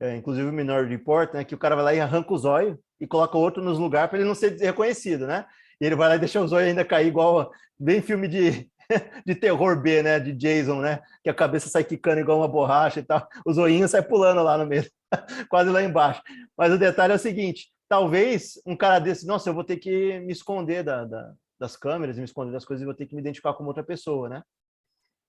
É, 0.00 0.16
inclusive 0.16 0.48
o 0.48 0.52
Minority 0.52 0.90
Report, 0.90 1.34
né? 1.34 1.44
Que 1.44 1.54
o 1.54 1.58
cara 1.58 1.76
vai 1.76 1.84
lá 1.84 1.94
e 1.94 2.00
arranca 2.00 2.32
os 2.32 2.44
olhos 2.44 2.76
e 2.98 3.06
coloca 3.06 3.36
outro 3.36 3.62
nos 3.62 3.78
lugares 3.78 4.08
para 4.08 4.18
ele 4.18 4.28
não 4.28 4.34
ser 4.34 4.56
reconhecido, 4.58 5.26
né? 5.26 5.44
E 5.80 5.84
ele 5.84 5.96
vai 5.96 6.08
lá 6.08 6.16
e 6.16 6.18
deixa 6.18 6.40
os 6.40 6.52
olhos 6.52 6.68
ainda 6.68 6.84
cair 6.84 7.08
igual 7.08 7.50
bem 7.78 8.00
filme 8.00 8.28
de, 8.28 8.70
de 9.26 9.34
terror 9.34 9.80
B, 9.80 10.02
né? 10.02 10.18
De 10.18 10.32
Jason, 10.32 10.80
né? 10.80 11.00
Que 11.22 11.30
a 11.30 11.34
cabeça 11.34 11.68
sai 11.68 11.84
quicando 11.84 12.20
igual 12.20 12.38
uma 12.38 12.48
borracha 12.48 13.00
e 13.00 13.02
tal. 13.02 13.26
Os 13.44 13.58
olhinhos 13.58 13.90
saem 13.90 14.06
pulando 14.06 14.42
lá 14.42 14.58
no 14.58 14.66
meio, 14.66 14.84
quase 15.48 15.70
lá 15.70 15.82
embaixo. 15.82 16.22
Mas 16.56 16.72
o 16.72 16.78
detalhe 16.78 17.12
é 17.12 17.16
o 17.16 17.18
seguinte: 17.18 17.72
talvez 17.88 18.60
um 18.66 18.76
cara 18.76 18.98
desse, 18.98 19.26
nossa, 19.26 19.50
eu 19.50 19.54
vou 19.54 19.64
ter 19.64 19.76
que 19.76 20.18
me 20.20 20.32
esconder 20.32 20.82
da, 20.82 21.04
da, 21.04 21.32
das 21.58 21.76
câmeras, 21.76 22.18
me 22.18 22.24
esconder 22.24 22.52
das 22.52 22.64
coisas 22.64 22.82
e 22.82 22.86
vou 22.86 22.94
ter 22.94 23.06
que 23.06 23.14
me 23.14 23.20
identificar 23.20 23.54
como 23.54 23.68
outra 23.68 23.84
pessoa, 23.84 24.28
né? 24.28 24.42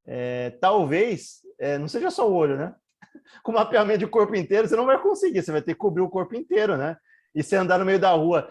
É, 0.06 0.50
talvez 0.62 1.40
é, 1.60 1.78
não 1.78 1.88
seja 1.88 2.12
só 2.12 2.30
o 2.30 2.34
olho, 2.34 2.58
né? 2.58 2.76
Com 3.44 3.52
mapeamento 3.52 4.00
de 4.00 4.08
corpo 4.08 4.36
inteiro, 4.36 4.68
você 4.68 4.76
não 4.76 4.86
vai 4.86 5.02
conseguir, 5.02 5.42
você 5.42 5.52
vai 5.52 5.62
ter 5.62 5.74
que 5.74 5.80
cobrir 5.80 6.02
o 6.02 6.10
corpo 6.10 6.36
inteiro, 6.36 6.78
né? 6.78 6.98
E 7.36 7.42
você 7.42 7.56
andar 7.56 7.80
no 7.80 7.86
meio 7.86 8.00
da 8.00 8.12
rua 8.12 8.48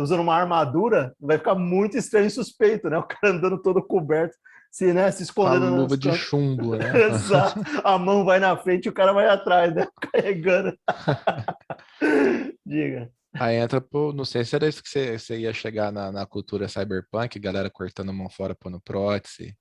usando 0.00 0.20
uma 0.20 0.34
armadura, 0.34 1.14
vai 1.20 1.38
ficar 1.38 1.54
muito 1.54 1.96
estranho 1.96 2.26
e 2.26 2.30
suspeito, 2.30 2.88
né? 2.88 2.98
O 2.98 3.02
cara 3.02 3.34
andando 3.34 3.60
todo 3.60 3.82
coberto, 3.82 4.36
se, 4.70 4.92
né, 4.92 5.10
se 5.10 5.22
escondendo. 5.22 5.66
A 5.66 5.70
luva 5.70 5.96
de 5.96 6.12
chumbo, 6.12 6.76
né? 6.76 6.92
Exato. 7.08 7.60
A 7.84 7.98
mão 7.98 8.24
vai 8.24 8.38
na 8.38 8.56
frente 8.56 8.86
e 8.86 8.88
o 8.88 8.92
cara 8.92 9.12
vai 9.12 9.28
atrás, 9.28 9.74
né? 9.74 9.86
Carregando. 10.12 10.76
Diga. 12.64 13.10
Aí 13.34 13.56
entra, 13.56 13.80
pô, 13.80 14.12
não 14.12 14.24
sei 14.24 14.44
se 14.44 14.56
era 14.56 14.68
isso 14.68 14.82
que 14.82 14.88
você, 14.88 15.18
você 15.18 15.38
ia 15.38 15.52
chegar 15.52 15.92
na, 15.92 16.10
na 16.10 16.26
cultura 16.26 16.68
cyberpunk, 16.68 17.38
galera 17.38 17.70
cortando 17.70 18.10
a 18.10 18.12
mão 18.12 18.28
fora, 18.28 18.54
pondo 18.54 18.80
prótese. 18.80 19.54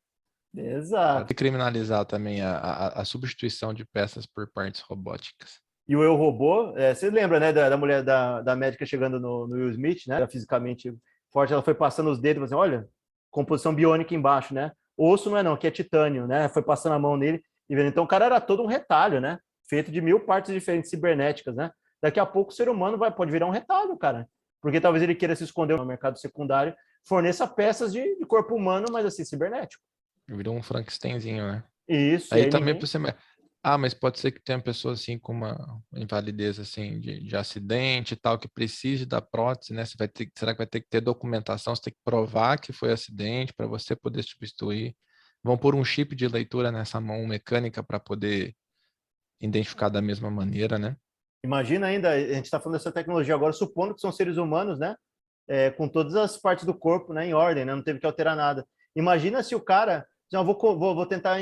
Exato. 0.55 1.31
E 1.31 1.35
criminalizar 1.35 2.05
também 2.05 2.41
a, 2.41 2.57
a, 2.57 3.01
a 3.01 3.05
substituição 3.05 3.73
de 3.73 3.85
peças 3.85 4.25
por 4.25 4.49
partes 4.51 4.81
robóticas. 4.81 5.59
E 5.88 5.96
o 5.96 6.03
Eu 6.03 6.15
Robô, 6.15 6.74
é, 6.75 6.94
você 6.94 7.10
lembra, 7.10 7.39
né, 7.39 7.53
da, 7.53 7.70
da 7.70 7.77
mulher, 7.77 8.03
da, 8.03 8.41
da 8.41 8.56
médica 8.56 8.86
chegando 8.86 9.20
no, 9.20 9.48
no 9.48 9.56
Will 9.56 9.72
Smith, 9.72 10.06
né, 10.08 10.27
fisicamente 10.27 10.94
forte, 11.32 11.53
ela 11.53 11.62
foi 11.62 11.74
passando 11.74 12.10
os 12.10 12.20
dedos, 12.20 12.44
assim, 12.44 12.56
olha, 12.56 12.88
composição 13.32 13.74
biônica 13.74 14.13
embaixo, 14.13 14.53
né, 14.53 14.72
osso 14.98 15.29
não 15.29 15.38
é 15.38 15.44
não, 15.44 15.56
que 15.56 15.67
é 15.67 15.72
titânio, 15.72 16.27
né, 16.27 16.50
foi 16.50 16.62
passando 16.62 16.94
a 16.94 17.00
mão 17.00 17.15
nele 17.15 17.41
e 17.70 17.75
vendo, 17.75 17.88
então 17.88 18.03
o 18.03 18.08
cara 18.08 18.25
era 18.25 18.41
todo 18.41 18.63
um 18.63 18.67
retalho, 18.67 19.22
né, 19.22 19.39
feito 19.70 19.91
de 19.91 20.01
mil 20.01 20.20
partes 20.20 20.53
diferentes 20.53 20.89
cibernéticas, 20.89 21.56
né, 21.56 21.72
daqui 22.01 22.20
a 22.20 22.25
pouco 22.25 22.51
o 22.51 22.53
ser 22.53 22.67
humano 22.67 22.98
vai, 22.98 23.12
pode 23.12 23.32
virar 23.32 23.46
um 23.46 23.51
retalho, 23.51 23.96
cara. 23.98 24.27
Porque 24.62 24.82
talvez 24.82 25.03
ele 25.03 25.15
queira 25.15 25.36
se 25.36 25.44
esconder 25.44 25.77
no 25.77 25.86
mercado 25.86 26.20
secundário, 26.20 26.75
forneça 27.08 27.48
peças 27.48 27.94
de, 27.94 28.17
de 28.17 28.25
corpo 28.25 28.56
humano, 28.56 28.88
mas 28.91 29.06
assim, 29.06 29.24
cibernético. 29.24 29.84
Virou 30.27 30.56
um 30.56 30.63
Frankensteinzinho, 30.63 31.48
né? 31.48 31.63
Isso. 31.88 32.34
Aí, 32.34 32.44
aí 32.44 32.50
também 32.50 32.74
ninguém... 32.74 32.82
você. 32.82 32.98
Ah, 33.69 33.77
mas 33.77 33.93
pode 33.93 34.17
ser 34.17 34.31
que 34.31 34.41
tenha 34.41 34.62
pessoa 34.62 34.93
assim 34.93 35.19
com 35.19 35.33
uma 35.33 35.81
invalidez 35.93 36.57
assim 36.57 37.01
de, 37.01 37.19
de 37.19 37.36
acidente 37.36 38.13
e 38.13 38.15
tal, 38.15 38.39
que 38.39 38.47
precise 38.47 39.05
da 39.05 39.21
prótese, 39.21 39.74
né? 39.74 39.83
Você 39.83 39.97
vai 40.00 40.07
ter, 40.07 40.31
será 40.38 40.53
que 40.53 40.59
vai 40.59 40.67
ter 40.67 40.79
que 40.79 40.88
ter 40.88 41.01
documentação? 41.01 41.75
Você 41.75 41.81
tem 41.81 41.93
que 41.93 42.00
provar 42.01 42.62
que 42.62 42.71
foi 42.71 42.93
acidente 42.93 43.53
para 43.53 43.67
você 43.67 43.93
poder 43.93 44.24
substituir. 44.24 44.95
Vão 45.43 45.57
pôr 45.57 45.75
um 45.75 45.83
chip 45.83 46.15
de 46.15 46.29
leitura 46.29 46.71
nessa 46.71 47.01
mão 47.01 47.27
mecânica 47.27 47.83
para 47.83 48.00
poder 48.00 48.55
identificar 49.41 49.89
da 49.89 50.01
mesma 50.01 50.31
maneira, 50.31 50.79
né? 50.79 50.95
Imagina 51.43 51.88
ainda, 51.88 52.12
a 52.12 52.19
gente 52.36 52.45
está 52.45 52.62
falando 52.62 52.77
dessa 52.77 52.89
tecnologia 52.93 53.36
agora, 53.36 53.51
supondo 53.51 53.93
que 53.93 54.00
são 54.00 54.13
seres 54.13 54.38
humanos, 54.38 54.79
né? 54.79 54.95
É, 55.45 55.71
com 55.71 55.89
todas 55.89 56.15
as 56.15 56.38
partes 56.38 56.63
do 56.63 56.74
corpo 56.74 57.12
né, 57.12 57.27
em 57.27 57.33
ordem, 57.33 57.65
né? 57.65 57.75
Não 57.75 57.83
teve 57.83 58.00
que 58.00 58.05
alterar 58.05 58.33
nada. 58.33 58.65
Imagina 58.95 59.43
se 59.43 59.55
o 59.55 59.59
cara, 59.59 60.07
não, 60.31 60.43
vou, 60.43 60.55
vou, 60.77 60.96
vou 60.96 61.05
tentar 61.05 61.38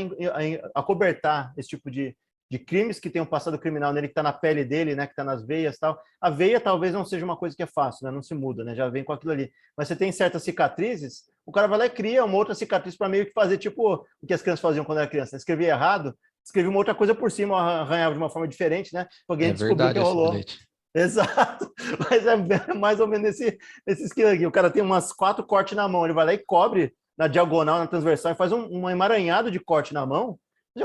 acobertar 0.73 1.53
esse 1.57 1.69
tipo 1.69 1.89
de, 1.89 2.15
de 2.51 2.59
crimes 2.59 2.99
que 2.99 3.09
tem 3.09 3.21
um 3.21 3.25
passado 3.25 3.57
criminal 3.57 3.91
nele, 3.91 4.07
que 4.07 4.11
está 4.11 4.21
na 4.21 4.33
pele 4.33 4.63
dele, 4.63 4.95
né? 4.95 5.07
Que 5.07 5.13
está 5.13 5.23
nas 5.23 5.45
veias 5.45 5.77
tal. 5.77 5.99
A 6.21 6.29
veia 6.29 6.59
talvez 6.59 6.93
não 6.93 7.03
seja 7.03 7.25
uma 7.25 7.37
coisa 7.37 7.55
que 7.55 7.63
é 7.63 7.67
fácil, 7.67 8.05
né? 8.05 8.11
Não 8.11 8.21
se 8.21 8.35
muda, 8.35 8.63
né? 8.63 8.75
Já 8.75 8.87
vem 8.87 9.03
com 9.03 9.13
aquilo 9.13 9.31
ali. 9.31 9.51
Mas 9.75 9.87
você 9.87 9.95
tem 9.95 10.11
certas 10.11 10.43
cicatrizes, 10.43 11.23
o 11.45 11.51
cara 11.51 11.67
vai 11.67 11.79
lá 11.79 11.85
e 11.87 11.89
cria 11.89 12.23
uma 12.23 12.37
outra 12.37 12.53
cicatriz 12.53 12.95
para 12.95 13.09
meio 13.09 13.25
que 13.25 13.33
fazer 13.33 13.57
tipo 13.57 14.05
o 14.21 14.27
que 14.27 14.33
as 14.33 14.41
crianças 14.41 14.61
faziam 14.61 14.85
quando 14.85 14.99
era 14.99 15.07
criança. 15.07 15.35
Escrevia 15.35 15.69
errado, 15.69 16.15
escrevi 16.43 16.69
uma 16.69 16.77
outra 16.77 16.93
coisa 16.93 17.15
por 17.15 17.31
cima, 17.31 17.57
arranhava 17.57 18.13
de 18.13 18.21
uma 18.21 18.29
forma 18.29 18.47
diferente, 18.47 18.93
né? 18.93 19.07
Alguém 19.27 19.49
é 19.49 19.53
descobriu 19.53 19.93
que 19.93 19.99
rolou. 19.99 20.33
Exato, 20.95 21.69
mas 22.09 22.25
é 22.25 22.73
mais 22.73 23.01
ou 23.01 23.07
menos 23.07 23.23
nesse, 23.27 23.57
nesse 23.85 24.05
esquema 24.05 24.31
aqui. 24.31 24.47
O 24.47 24.51
cara 24.51 24.71
tem 24.71 24.81
umas 24.81 25.11
quatro 25.11 25.45
cortes 25.45 25.75
na 25.75 25.89
mão, 25.89 26.05
ele 26.05 26.13
vai 26.13 26.25
lá 26.25 26.33
e 26.33 26.37
cobre 26.37 26.93
na 27.17 27.27
diagonal, 27.27 27.79
na 27.79 27.87
transversal, 27.87 28.31
e 28.31 28.35
faz 28.35 28.51
um, 28.51 28.67
um 28.71 28.89
emaranhado 28.89 29.49
de 29.49 29.59
corte 29.59 29.93
na 29.93 30.05
mão. 30.05 30.39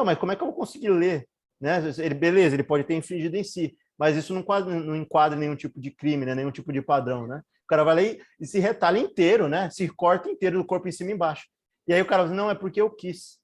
Mas 0.05 0.19
como 0.19 0.33
é 0.33 0.37
que 0.37 0.43
eu 0.43 0.47
vou 0.47 0.57
conseguir 0.57 0.91
ler? 0.91 1.29
Né? 1.61 1.83
Ele, 1.99 2.15
beleza, 2.15 2.55
ele 2.55 2.63
pode 2.63 2.85
ter 2.85 2.95
infringido 2.95 3.37
em 3.37 3.45
si, 3.45 3.77
mas 3.99 4.17
isso 4.17 4.33
não, 4.33 4.41
enquadra, 4.41 4.73
não 4.73 4.97
enquadra 4.97 5.39
nenhum 5.39 5.57
tipo 5.57 5.81
de 5.81 5.91
crime, 5.91 6.25
né? 6.25 6.35
nenhum 6.35 6.51
tipo 6.51 6.73
de 6.73 6.81
padrão. 6.81 7.27
Né? 7.27 7.43
O 7.65 7.67
cara 7.67 7.85
vai 7.85 7.95
lá 7.95 8.03
e, 8.03 8.21
e 8.41 8.47
se 8.47 8.59
retalha 8.59 8.99
inteiro, 8.99 9.49
né? 9.49 9.69
se 9.71 9.89
corta 9.89 10.31
inteiro 10.31 10.59
do 10.59 10.65
corpo 10.65 10.89
em 10.89 10.93
cima 10.93 11.11
e 11.11 11.15
embaixo. 11.15 11.47
E 11.87 11.93
aí 11.93 12.01
o 12.01 12.07
cara 12.07 12.25
diz, 12.25 12.33
não, 12.33 12.51
é 12.51 12.55
porque 12.55 12.81
eu 12.81 12.89
quis. 12.89 13.39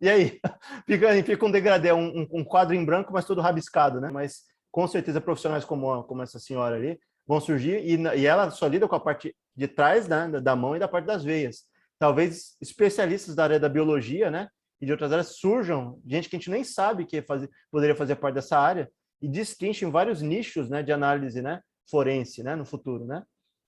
E 0.00 0.08
aí, 0.08 0.40
fica, 0.86 1.24
fica 1.24 1.46
um 1.46 1.50
degradê, 1.50 1.92
um, 1.92 2.26
um, 2.32 2.44
quadro 2.44 2.74
em 2.74 2.84
branco, 2.84 3.12
mas 3.12 3.24
todo 3.24 3.40
rabiscado, 3.40 4.00
né? 4.00 4.10
Mas 4.12 4.42
com 4.70 4.86
certeza 4.86 5.20
profissionais 5.20 5.64
como, 5.64 6.02
como 6.04 6.22
essa 6.22 6.38
senhora 6.38 6.76
ali 6.76 7.00
vão 7.26 7.40
surgir 7.40 7.78
e, 7.84 7.96
e 8.18 8.26
ela 8.26 8.50
só 8.50 8.66
lida 8.66 8.88
com 8.88 8.94
a 8.94 9.00
parte 9.00 9.34
de 9.54 9.68
trás 9.68 10.08
né, 10.08 10.28
da 10.40 10.54
mão 10.54 10.76
e 10.76 10.78
da 10.78 10.88
parte 10.88 11.04
das 11.04 11.24
veias. 11.24 11.64
Talvez 11.98 12.56
especialistas 12.60 13.34
da 13.34 13.44
área 13.44 13.60
da 13.60 13.68
biologia, 13.68 14.30
né? 14.30 14.48
E 14.80 14.86
de 14.86 14.92
outras 14.92 15.10
áreas 15.10 15.36
surjam, 15.38 16.00
gente 16.06 16.28
que 16.28 16.36
a 16.36 16.38
gente 16.38 16.50
nem 16.50 16.62
sabe 16.62 17.04
que 17.04 17.20
fazer, 17.22 17.50
poderia 17.70 17.96
fazer 17.96 18.16
parte 18.16 18.36
dessa 18.36 18.58
área 18.58 18.88
e 19.20 19.28
destrinchem 19.28 19.90
vários 19.90 20.22
nichos, 20.22 20.70
né, 20.70 20.84
de 20.84 20.92
análise, 20.92 21.42
né, 21.42 21.60
forense, 21.90 22.44
né, 22.44 22.54
no 22.54 22.64
futuro, 22.64 23.04
né? 23.04 23.24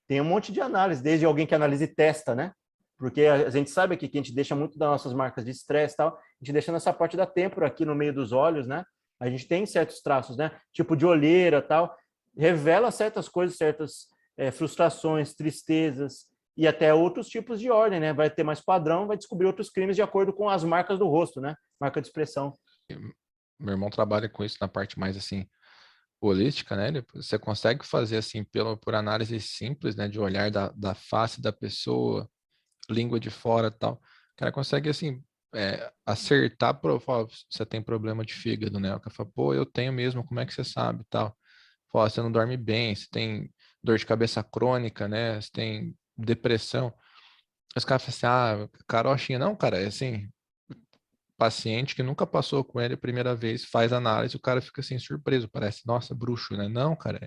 Tem 0.06 0.20
um 0.20 0.24
monte 0.24 0.52
de 0.52 0.60
análise, 0.60 1.02
desde 1.02 1.26
alguém 1.26 1.48
que 1.48 1.54
analisa 1.54 1.82
e 1.82 1.88
testa, 1.88 2.34
né? 2.34 2.52
porque 3.00 3.22
a 3.22 3.48
gente 3.48 3.70
sabe 3.70 3.94
aqui 3.94 4.06
que 4.06 4.18
a 4.18 4.20
gente 4.20 4.34
deixa 4.34 4.54
muito 4.54 4.78
das 4.78 4.90
nossas 4.90 5.14
marcas 5.14 5.42
de 5.42 5.50
estresse 5.50 5.96
tal, 5.96 6.08
a 6.08 6.44
gente 6.44 6.52
deixa 6.52 6.70
nessa 6.70 6.92
parte 6.92 7.16
da 7.16 7.24
têmpora 7.24 7.66
aqui 7.66 7.82
no 7.82 7.94
meio 7.94 8.12
dos 8.12 8.30
olhos, 8.30 8.66
né? 8.66 8.84
A 9.18 9.30
gente 9.30 9.48
tem 9.48 9.64
certos 9.64 10.02
traços, 10.02 10.36
né? 10.36 10.50
Tipo 10.70 10.94
de 10.94 11.06
olheira 11.06 11.62
tal, 11.62 11.96
revela 12.36 12.90
certas 12.90 13.26
coisas, 13.26 13.56
certas 13.56 14.08
é, 14.36 14.50
frustrações, 14.50 15.32
tristezas 15.32 16.26
e 16.60 16.66
até 16.66 16.92
outros 16.92 17.26
tipos 17.26 17.58
de 17.58 17.70
ordem, 17.70 17.98
né? 17.98 18.12
Vai 18.12 18.28
ter 18.28 18.44
mais 18.44 18.60
padrão, 18.60 19.06
vai 19.06 19.16
descobrir 19.16 19.46
outros 19.46 19.70
crimes 19.70 19.96
de 19.96 20.02
acordo 20.02 20.30
com 20.30 20.46
as 20.46 20.62
marcas 20.62 20.98
do 20.98 21.08
rosto, 21.08 21.40
né? 21.40 21.56
Marca 21.80 22.02
de 22.02 22.06
expressão. 22.06 22.54
Meu 23.58 23.72
irmão 23.72 23.88
trabalha 23.88 24.28
com 24.28 24.44
isso 24.44 24.58
na 24.60 24.68
parte 24.68 24.98
mais 24.98 25.16
assim 25.16 25.46
holística, 26.20 26.76
né? 26.76 27.02
Você 27.14 27.38
consegue 27.38 27.86
fazer 27.86 28.18
assim 28.18 28.44
pelo 28.44 28.76
por 28.76 28.94
análise 28.94 29.40
simples, 29.40 29.96
né? 29.96 30.06
De 30.06 30.20
olhar 30.20 30.50
da, 30.50 30.68
da 30.76 30.94
face 30.94 31.40
da 31.40 31.50
pessoa, 31.50 32.28
língua 32.90 33.18
de 33.18 33.30
fora 33.30 33.70
tal. 33.70 33.94
O 33.94 34.36
cara 34.36 34.52
consegue, 34.52 34.90
assim, 34.90 35.24
é, 35.54 35.90
acertar, 36.04 36.78
pro, 36.78 37.02
você 37.48 37.64
tem 37.64 37.80
problema 37.80 38.22
de 38.22 38.34
fígado, 38.34 38.78
né? 38.78 38.94
O 38.94 39.00
cara 39.00 39.16
fala, 39.16 39.30
pô, 39.34 39.54
eu 39.54 39.64
tenho 39.64 39.94
mesmo, 39.94 40.22
como 40.22 40.40
é 40.40 40.44
que 40.44 40.52
você 40.52 40.62
sabe 40.62 41.04
tal? 41.08 41.34
Fala, 41.90 42.10
você 42.10 42.20
não 42.20 42.30
dorme 42.30 42.58
bem, 42.58 42.94
você 42.94 43.06
tem 43.10 43.50
dor 43.82 43.96
de 43.96 44.04
cabeça 44.04 44.42
crônica, 44.42 45.08
né? 45.08 45.40
Você 45.40 45.48
tem 45.50 45.96
depressão. 46.16 46.92
Os 47.76 47.84
caras 47.84 48.04
falam 48.04 48.58
assim, 48.58 48.66
ah, 48.66 48.68
carochinha. 48.88 49.38
Não, 49.38 49.54
cara, 49.54 49.80
é 49.80 49.86
assim, 49.86 50.28
paciente 51.38 51.94
que 51.94 52.02
nunca 52.02 52.26
passou 52.26 52.64
com 52.64 52.80
ele 52.80 52.94
a 52.94 52.98
primeira 52.98 53.34
vez, 53.34 53.64
faz 53.64 53.92
análise, 53.92 54.36
o 54.36 54.40
cara 54.40 54.60
fica 54.60 54.80
assim, 54.80 54.98
surpreso, 54.98 55.48
parece, 55.48 55.86
nossa, 55.86 56.14
bruxo, 56.14 56.54
né? 56.56 56.68
Não, 56.68 56.94
cara, 56.94 57.18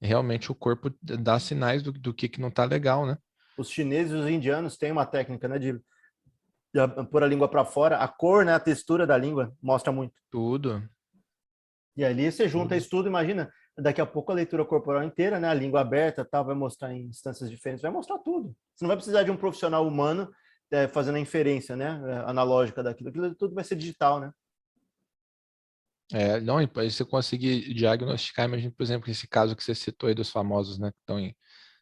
é, 0.00 0.06
realmente 0.06 0.52
o 0.52 0.54
corpo 0.54 0.94
dá 1.02 1.38
sinais 1.38 1.82
do, 1.82 1.92
do 1.92 2.12
que, 2.12 2.28
que 2.28 2.40
não 2.40 2.50
tá 2.50 2.64
legal, 2.64 3.06
né? 3.06 3.16
os 3.58 3.70
chineses 3.70 4.12
e 4.12 4.16
os 4.16 4.28
indianos 4.28 4.76
têm 4.76 4.92
uma 4.92 5.04
técnica, 5.04 5.48
né, 5.48 5.58
de, 5.58 5.72
de 5.72 7.04
pôr 7.10 7.24
a 7.24 7.26
língua 7.26 7.48
para 7.48 7.64
fora. 7.64 7.98
A 7.98 8.06
cor, 8.06 8.44
né, 8.44 8.54
a 8.54 8.60
textura 8.60 9.06
da 9.06 9.18
língua 9.18 9.52
mostra 9.60 9.92
muito. 9.92 10.14
Tudo. 10.30 10.88
E 11.96 12.04
ali 12.04 12.30
você 12.30 12.48
junta 12.48 12.68
tudo. 12.68 12.78
isso 12.78 12.88
tudo, 12.88 13.08
imagina, 13.08 13.52
daqui 13.78 14.00
a 14.00 14.06
pouco 14.06 14.32
a 14.32 14.34
leitura 14.34 14.64
corporal 14.64 15.04
inteira, 15.04 15.38
né, 15.38 15.48
a 15.48 15.54
língua 15.54 15.80
aberta, 15.80 16.24
tal, 16.24 16.44
vai 16.44 16.54
mostrar 16.54 16.92
em 16.92 17.06
instâncias 17.06 17.48
diferentes, 17.48 17.82
vai 17.82 17.90
mostrar 17.90 18.18
tudo. 18.18 18.54
Você 18.74 18.84
não 18.84 18.88
vai 18.88 18.96
precisar 18.96 19.22
de 19.22 19.30
um 19.30 19.36
profissional 19.36 19.86
humano 19.86 20.30
é, 20.70 20.88
fazendo 20.88 21.16
a 21.16 21.20
inferência, 21.20 21.76
né, 21.76 22.00
é, 22.06 22.30
analógica 22.30 22.82
daquilo. 22.82 23.08
Aquilo 23.10 23.34
tudo 23.34 23.54
vai 23.54 23.64
ser 23.64 23.76
digital, 23.76 24.20
né? 24.20 24.32
É, 26.10 26.40
não, 26.40 26.56
você 26.74 27.04
conseguir 27.04 27.74
diagnosticar, 27.74 28.46
imagina, 28.46 28.72
por 28.74 28.82
exemplo, 28.82 29.10
esse 29.10 29.28
caso 29.28 29.54
que 29.54 29.62
você 29.62 29.74
citou 29.74 30.08
aí 30.08 30.14
dos 30.14 30.30
famosos, 30.30 30.78
né, 30.78 30.90
que 30.90 30.98
estão 31.00 31.34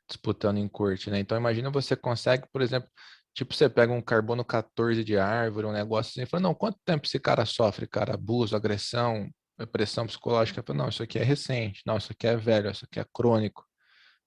disputando 0.09 0.59
em 0.59 0.69
corte, 0.69 1.11
né? 1.11 1.19
Então 1.19 1.39
imagina 1.39 1.71
você 1.71 1.97
consegue, 1.97 2.47
por 2.53 2.61
exemplo, 2.61 2.89
tipo 3.35 3.55
você 3.55 3.69
pega 3.69 3.93
um 3.93 4.03
carbono 4.03 4.45
14 4.45 5.05
de 5.05 5.17
árvore, 5.17 5.67
um 5.67 5.73
negócio 5.73 6.11
assim, 6.11 6.23
e 6.23 6.27
fala, 6.27 6.43
não, 6.43 6.55
quanto 6.55 6.79
tempo 6.85 7.07
esse 7.07 7.19
cara 7.21 7.45
sofre, 7.45 7.87
cara, 7.87 8.15
abuso, 8.15 8.57
agressão, 8.57 9.31
pressão 9.65 10.07
psicológica? 10.07 10.63
Não, 10.75 10.89
isso 10.89 11.03
aqui 11.03 11.19
é 11.19 11.23
recente, 11.23 11.83
não, 11.87 11.97
isso 11.97 12.13
aqui 12.13 12.27
é 12.27 12.37
velho, 12.37 12.71
isso 12.71 12.85
aqui 12.85 13.01
é 13.01 13.07
crônico. 13.13 13.65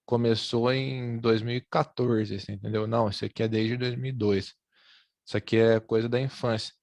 Começou 0.05 0.71
em 0.71 1.19
2014, 1.19 2.39
você 2.39 2.53
entendeu? 2.53 2.87
Não, 2.87 3.09
isso 3.09 3.25
aqui 3.25 3.43
é 3.43 3.47
desde 3.47 3.77
2002. 3.77 4.55
Isso 5.25 5.37
aqui 5.37 5.57
é 5.57 5.79
coisa 5.79 6.09
da 6.09 6.19
infância. 6.19 6.73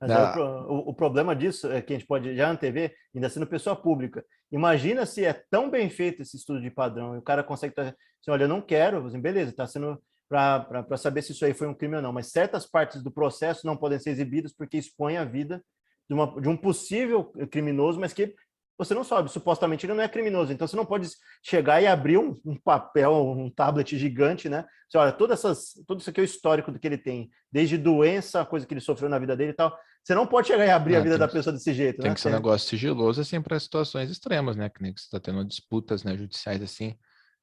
Mas 0.00 0.10
da... 0.10 0.38
o, 0.38 0.90
o, 0.90 0.94
problema 0.94 1.34
disso 1.34 1.70
é 1.70 1.82
que 1.82 1.92
a 1.92 1.98
gente 1.98 2.06
pode 2.06 2.34
já 2.34 2.48
antever, 2.48 2.94
ainda 3.14 3.28
sendo 3.28 3.46
pessoa 3.46 3.74
pública. 3.74 4.24
Imagina 4.50 5.04
se 5.04 5.24
é 5.24 5.32
tão 5.50 5.68
bem 5.68 5.90
feito 5.90 6.22
esse 6.22 6.36
estudo 6.36 6.62
de 6.62 6.70
padrão 6.70 7.14
e 7.14 7.18
o 7.18 7.22
cara 7.22 7.42
consegue 7.42 7.72
estar 7.72 7.82
assim, 7.82 8.30
olha, 8.30 8.44
eu 8.44 8.48
não 8.48 8.62
quero, 8.62 9.04
assim, 9.06 9.20
beleza, 9.20 9.50
está 9.50 9.66
sendo 9.66 10.00
para 10.28 10.96
saber 10.96 11.22
se 11.22 11.32
isso 11.32 11.44
aí 11.44 11.54
foi 11.54 11.66
um 11.66 11.74
crime 11.74 11.96
ou 11.96 12.02
não, 12.02 12.12
mas 12.12 12.30
certas 12.30 12.66
partes 12.66 13.02
do 13.02 13.10
processo 13.10 13.66
não 13.66 13.76
podem 13.76 13.98
ser 13.98 14.10
exibidas 14.10 14.52
porque 14.52 14.76
expõe 14.76 15.16
a 15.16 15.24
vida 15.24 15.62
de, 16.08 16.14
uma, 16.14 16.40
de 16.40 16.48
um 16.48 16.56
possível 16.56 17.24
criminoso, 17.50 18.00
mas 18.00 18.12
que 18.12 18.34
você 18.78 18.94
não 18.94 19.02
sabe, 19.02 19.28
supostamente 19.28 19.84
ele 19.84 19.94
não 19.94 20.02
é 20.02 20.08
criminoso, 20.08 20.52
então 20.52 20.66
você 20.66 20.76
não 20.76 20.86
pode 20.86 21.08
chegar 21.42 21.82
e 21.82 21.86
abrir 21.86 22.16
um, 22.16 22.36
um 22.44 22.56
papel, 22.56 23.12
um 23.12 23.50
tablet 23.50 23.98
gigante, 23.98 24.48
né? 24.48 24.64
Você 24.88 24.96
olha, 24.96 25.10
todas 25.10 25.40
essas, 25.40 25.72
tudo 25.84 26.00
isso 26.00 26.08
aqui 26.08 26.20
é 26.20 26.22
o 26.22 26.24
histórico 26.24 26.70
do 26.70 26.78
que 26.78 26.86
ele 26.86 26.96
tem, 26.96 27.28
desde 27.50 27.76
doença, 27.76 28.44
coisa 28.44 28.64
que 28.64 28.72
ele 28.72 28.80
sofreu 28.80 29.08
na 29.08 29.18
vida 29.18 29.36
dele 29.36 29.50
e 29.50 29.54
tal. 29.54 29.76
Você 30.04 30.14
não 30.14 30.28
pode 30.28 30.46
chegar 30.46 30.64
e 30.64 30.70
abrir 30.70 30.92
não, 30.92 31.00
a 31.00 31.02
vida 31.02 31.18
da 31.18 31.26
pessoa 31.26 31.52
desse 31.52 31.74
jeito, 31.74 32.00
tem 32.00 32.10
né? 32.10 32.14
que 32.14 32.20
ser 32.20 32.28
um 32.28 32.32
negócio 32.32 32.68
sigiloso, 32.68 33.20
assim, 33.20 33.42
para 33.42 33.58
situações 33.58 34.10
extremas, 34.10 34.56
né? 34.56 34.68
Que 34.68 34.80
nem 34.80 34.94
que 34.94 35.00
você 35.00 35.06
está 35.06 35.18
tendo 35.18 35.44
disputas 35.44 36.04
né, 36.04 36.16
judiciais, 36.16 36.62
assim, 36.62 36.96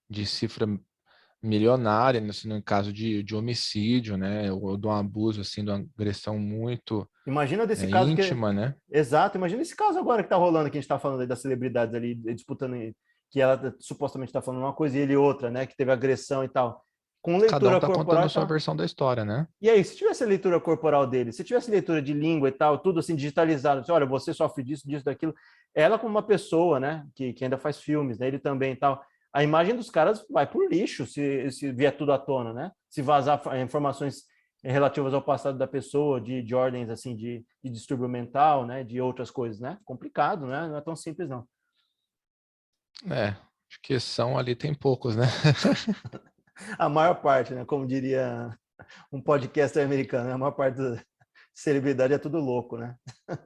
de 0.10 0.25
cifra 0.25 0.65
milionária, 1.46 2.20
né, 2.20 2.30
assim, 2.30 2.48
no 2.48 2.62
caso 2.62 2.92
de, 2.92 3.24
de 3.24 3.36
homicídio, 3.36 4.18
né? 4.18 4.52
Ou 4.52 4.78
de 4.78 4.88
um 4.88 4.92
abuso, 4.92 5.42
assim, 5.42 5.64
de 5.64 5.72
uma 5.72 5.86
agressão 5.98 6.40
muito 6.40 7.08
Imagina 7.28 7.66
desse 7.66 7.86
é, 7.86 7.90
caso 7.90 8.12
íntima, 8.12 8.50
que... 8.50 8.56
né? 8.56 8.76
Exato, 8.92 9.38
imagina 9.38 9.62
esse 9.62 9.76
caso 9.76 9.98
agora 9.98 10.22
que 10.22 10.28
está 10.28 10.36
rolando, 10.36 10.70
que 10.70 10.78
a 10.78 10.80
gente 10.80 10.86
está 10.86 11.00
falando 11.00 11.22
aí 11.22 11.28
das 11.28 11.42
celebridades 11.42 11.96
ali, 11.96 12.16
disputando, 12.16 12.76
que 13.32 13.42
ela 13.42 13.74
supostamente 13.80 14.30
está 14.30 14.42
falando 14.42 14.62
uma 14.62 14.74
coisa 14.74 14.98
e 14.98 15.02
ele 15.02 15.16
outra, 15.16 15.50
né? 15.50 15.66
Que 15.66 15.76
teve 15.76 15.92
agressão 15.92 16.44
e 16.44 16.50
tal 16.50 16.86
com 17.26 17.40
leitura 17.40 17.60
Cada 17.60 17.68
um 17.70 17.80
tá 17.80 17.88
corporal. 17.88 18.06
contando 18.06 18.26
a 18.26 18.30
sua 18.30 18.44
tá... 18.44 18.48
versão 18.48 18.76
da 18.76 18.86
história, 18.86 19.26
né? 19.26 19.48
E 19.60 19.68
aí, 19.68 19.84
se 19.84 19.98
tivesse 19.98 20.24
a 20.24 20.28
leitura 20.28 20.60
corporal 20.60 21.08
dele, 21.08 21.32
se 21.32 21.44
tivesse 21.44 21.72
leitura 21.72 22.00
de 22.00 22.14
língua 22.14 22.50
e 22.50 22.52
tal, 22.52 22.78
tudo 22.78 23.00
assim 23.00 23.16
digitalizado, 23.16 23.82
assim, 23.82 23.92
olha, 23.92 24.06
você 24.06 24.32
sofre 24.32 24.64
disso, 24.64 24.88
disso, 24.88 25.04
daquilo, 25.04 25.34
ela 25.74 25.98
como 25.98 26.12
uma 26.12 26.22
pessoa, 26.22 26.80
né, 26.80 27.04
que, 27.16 27.34
que 27.34 27.44
ainda 27.44 27.58
faz 27.58 27.80
filmes, 27.80 28.20
né, 28.20 28.28
ele 28.28 28.38
também 28.38 28.74
e 28.74 28.76
tal, 28.76 29.02
a 29.36 29.43
imagem 29.43 29.76
dos 29.76 29.89
caras 29.89 30.26
vai 30.30 30.50
por 30.50 30.71
lixo 30.71 31.06
se, 31.06 31.52
se 31.52 31.69
vier 31.74 31.95
tudo 31.98 32.13
à 32.13 32.17
tona, 32.17 32.54
né? 32.54 32.71
Se 32.89 33.02
vazar 33.02 33.41
informações 33.60 34.24
relativas 34.63 35.13
ao 35.13 35.21
passado 35.21 35.58
da 35.58 35.67
pessoa, 35.67 36.21
de, 36.21 36.41
de 36.41 36.56
ordens 36.56 36.89
assim 36.89 37.17
de, 37.17 37.45
de 37.62 37.69
distúrbio 37.69 38.08
mental, 38.08 38.65
né, 38.65 38.82
de 38.82 39.02
outras 39.02 39.30
coisas, 39.30 39.60
né? 39.60 39.78
Complicado, 39.84 40.48
né? 40.48 40.65
Não 40.69 40.78
é 40.78 40.82
tão 40.82 40.95
simples 40.95 41.28
não. 41.28 41.45
É, 43.12 43.36
acho 43.69 43.82
que 43.84 44.00
são 44.00 44.38
ali 44.38 44.56
tem 44.56 44.74
poucos, 44.74 45.17
né? 45.17 45.26
a 46.80 46.88
maior 46.88 47.15
parte, 47.15 47.54
né? 47.54 47.65
Como 47.65 47.86
diria 47.86 48.58
um 49.12 49.21
podcaster 49.21 49.84
americano, 49.84 50.30
né? 50.30 50.34
a 50.34 50.38
maior 50.38 50.54
parte 50.54 50.78
da 50.78 51.04
celebridade 51.54 52.13
é 52.13 52.17
tudo 52.17 52.39
louco, 52.39 52.78
né? 52.78 52.95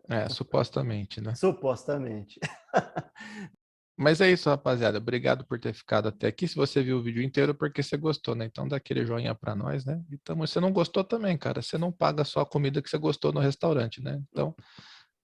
É, 0.07 0.29
supostamente, 0.29 1.19
né? 1.19 1.33
Supostamente. 1.33 2.39
Mas 4.01 4.21
é 4.21 4.31
isso, 4.31 4.49
rapaziada. 4.49 4.97
Obrigado 4.97 5.45
por 5.45 5.59
ter 5.59 5.73
ficado 5.73 6.07
até 6.07 6.27
aqui. 6.27 6.47
Se 6.47 6.55
você 6.55 6.81
viu 6.81 6.99
o 6.99 7.03
vídeo 7.03 7.21
inteiro, 7.21 7.53
porque 7.53 7.83
você 7.83 7.97
gostou, 7.97 8.33
né? 8.33 8.45
Então 8.45 8.65
dá 8.65 8.77
aquele 8.77 9.05
joinha 9.05 9.35
para 9.35 9.53
nós, 9.53 9.83
né? 9.83 10.01
Então, 10.09 10.35
se 10.47 10.53
você 10.53 10.61
não 10.61 10.71
gostou 10.71 11.03
também, 11.03 11.37
cara, 11.37 11.61
você 11.61 11.77
não 11.77 11.91
paga 11.91 12.23
só 12.23 12.39
a 12.39 12.45
comida 12.45 12.81
que 12.81 12.89
você 12.89 12.97
gostou 12.97 13.33
no 13.33 13.41
restaurante, 13.41 14.01
né? 14.01 14.21
Então, 14.31 14.55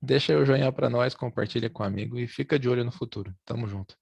deixa 0.01 0.33
aí 0.33 0.37
o 0.37 0.45
joinha 0.45 0.73
para 0.73 0.89
nós, 0.89 1.15
compartilha 1.15 1.69
com 1.69 1.83
um 1.83 1.85
amigo 1.85 2.19
e 2.19 2.27
fica 2.27 2.59
de 2.59 2.67
olho 2.67 2.83
no 2.83 2.91
futuro. 2.91 3.33
Tamo 3.45 3.65
junto. 3.65 3.95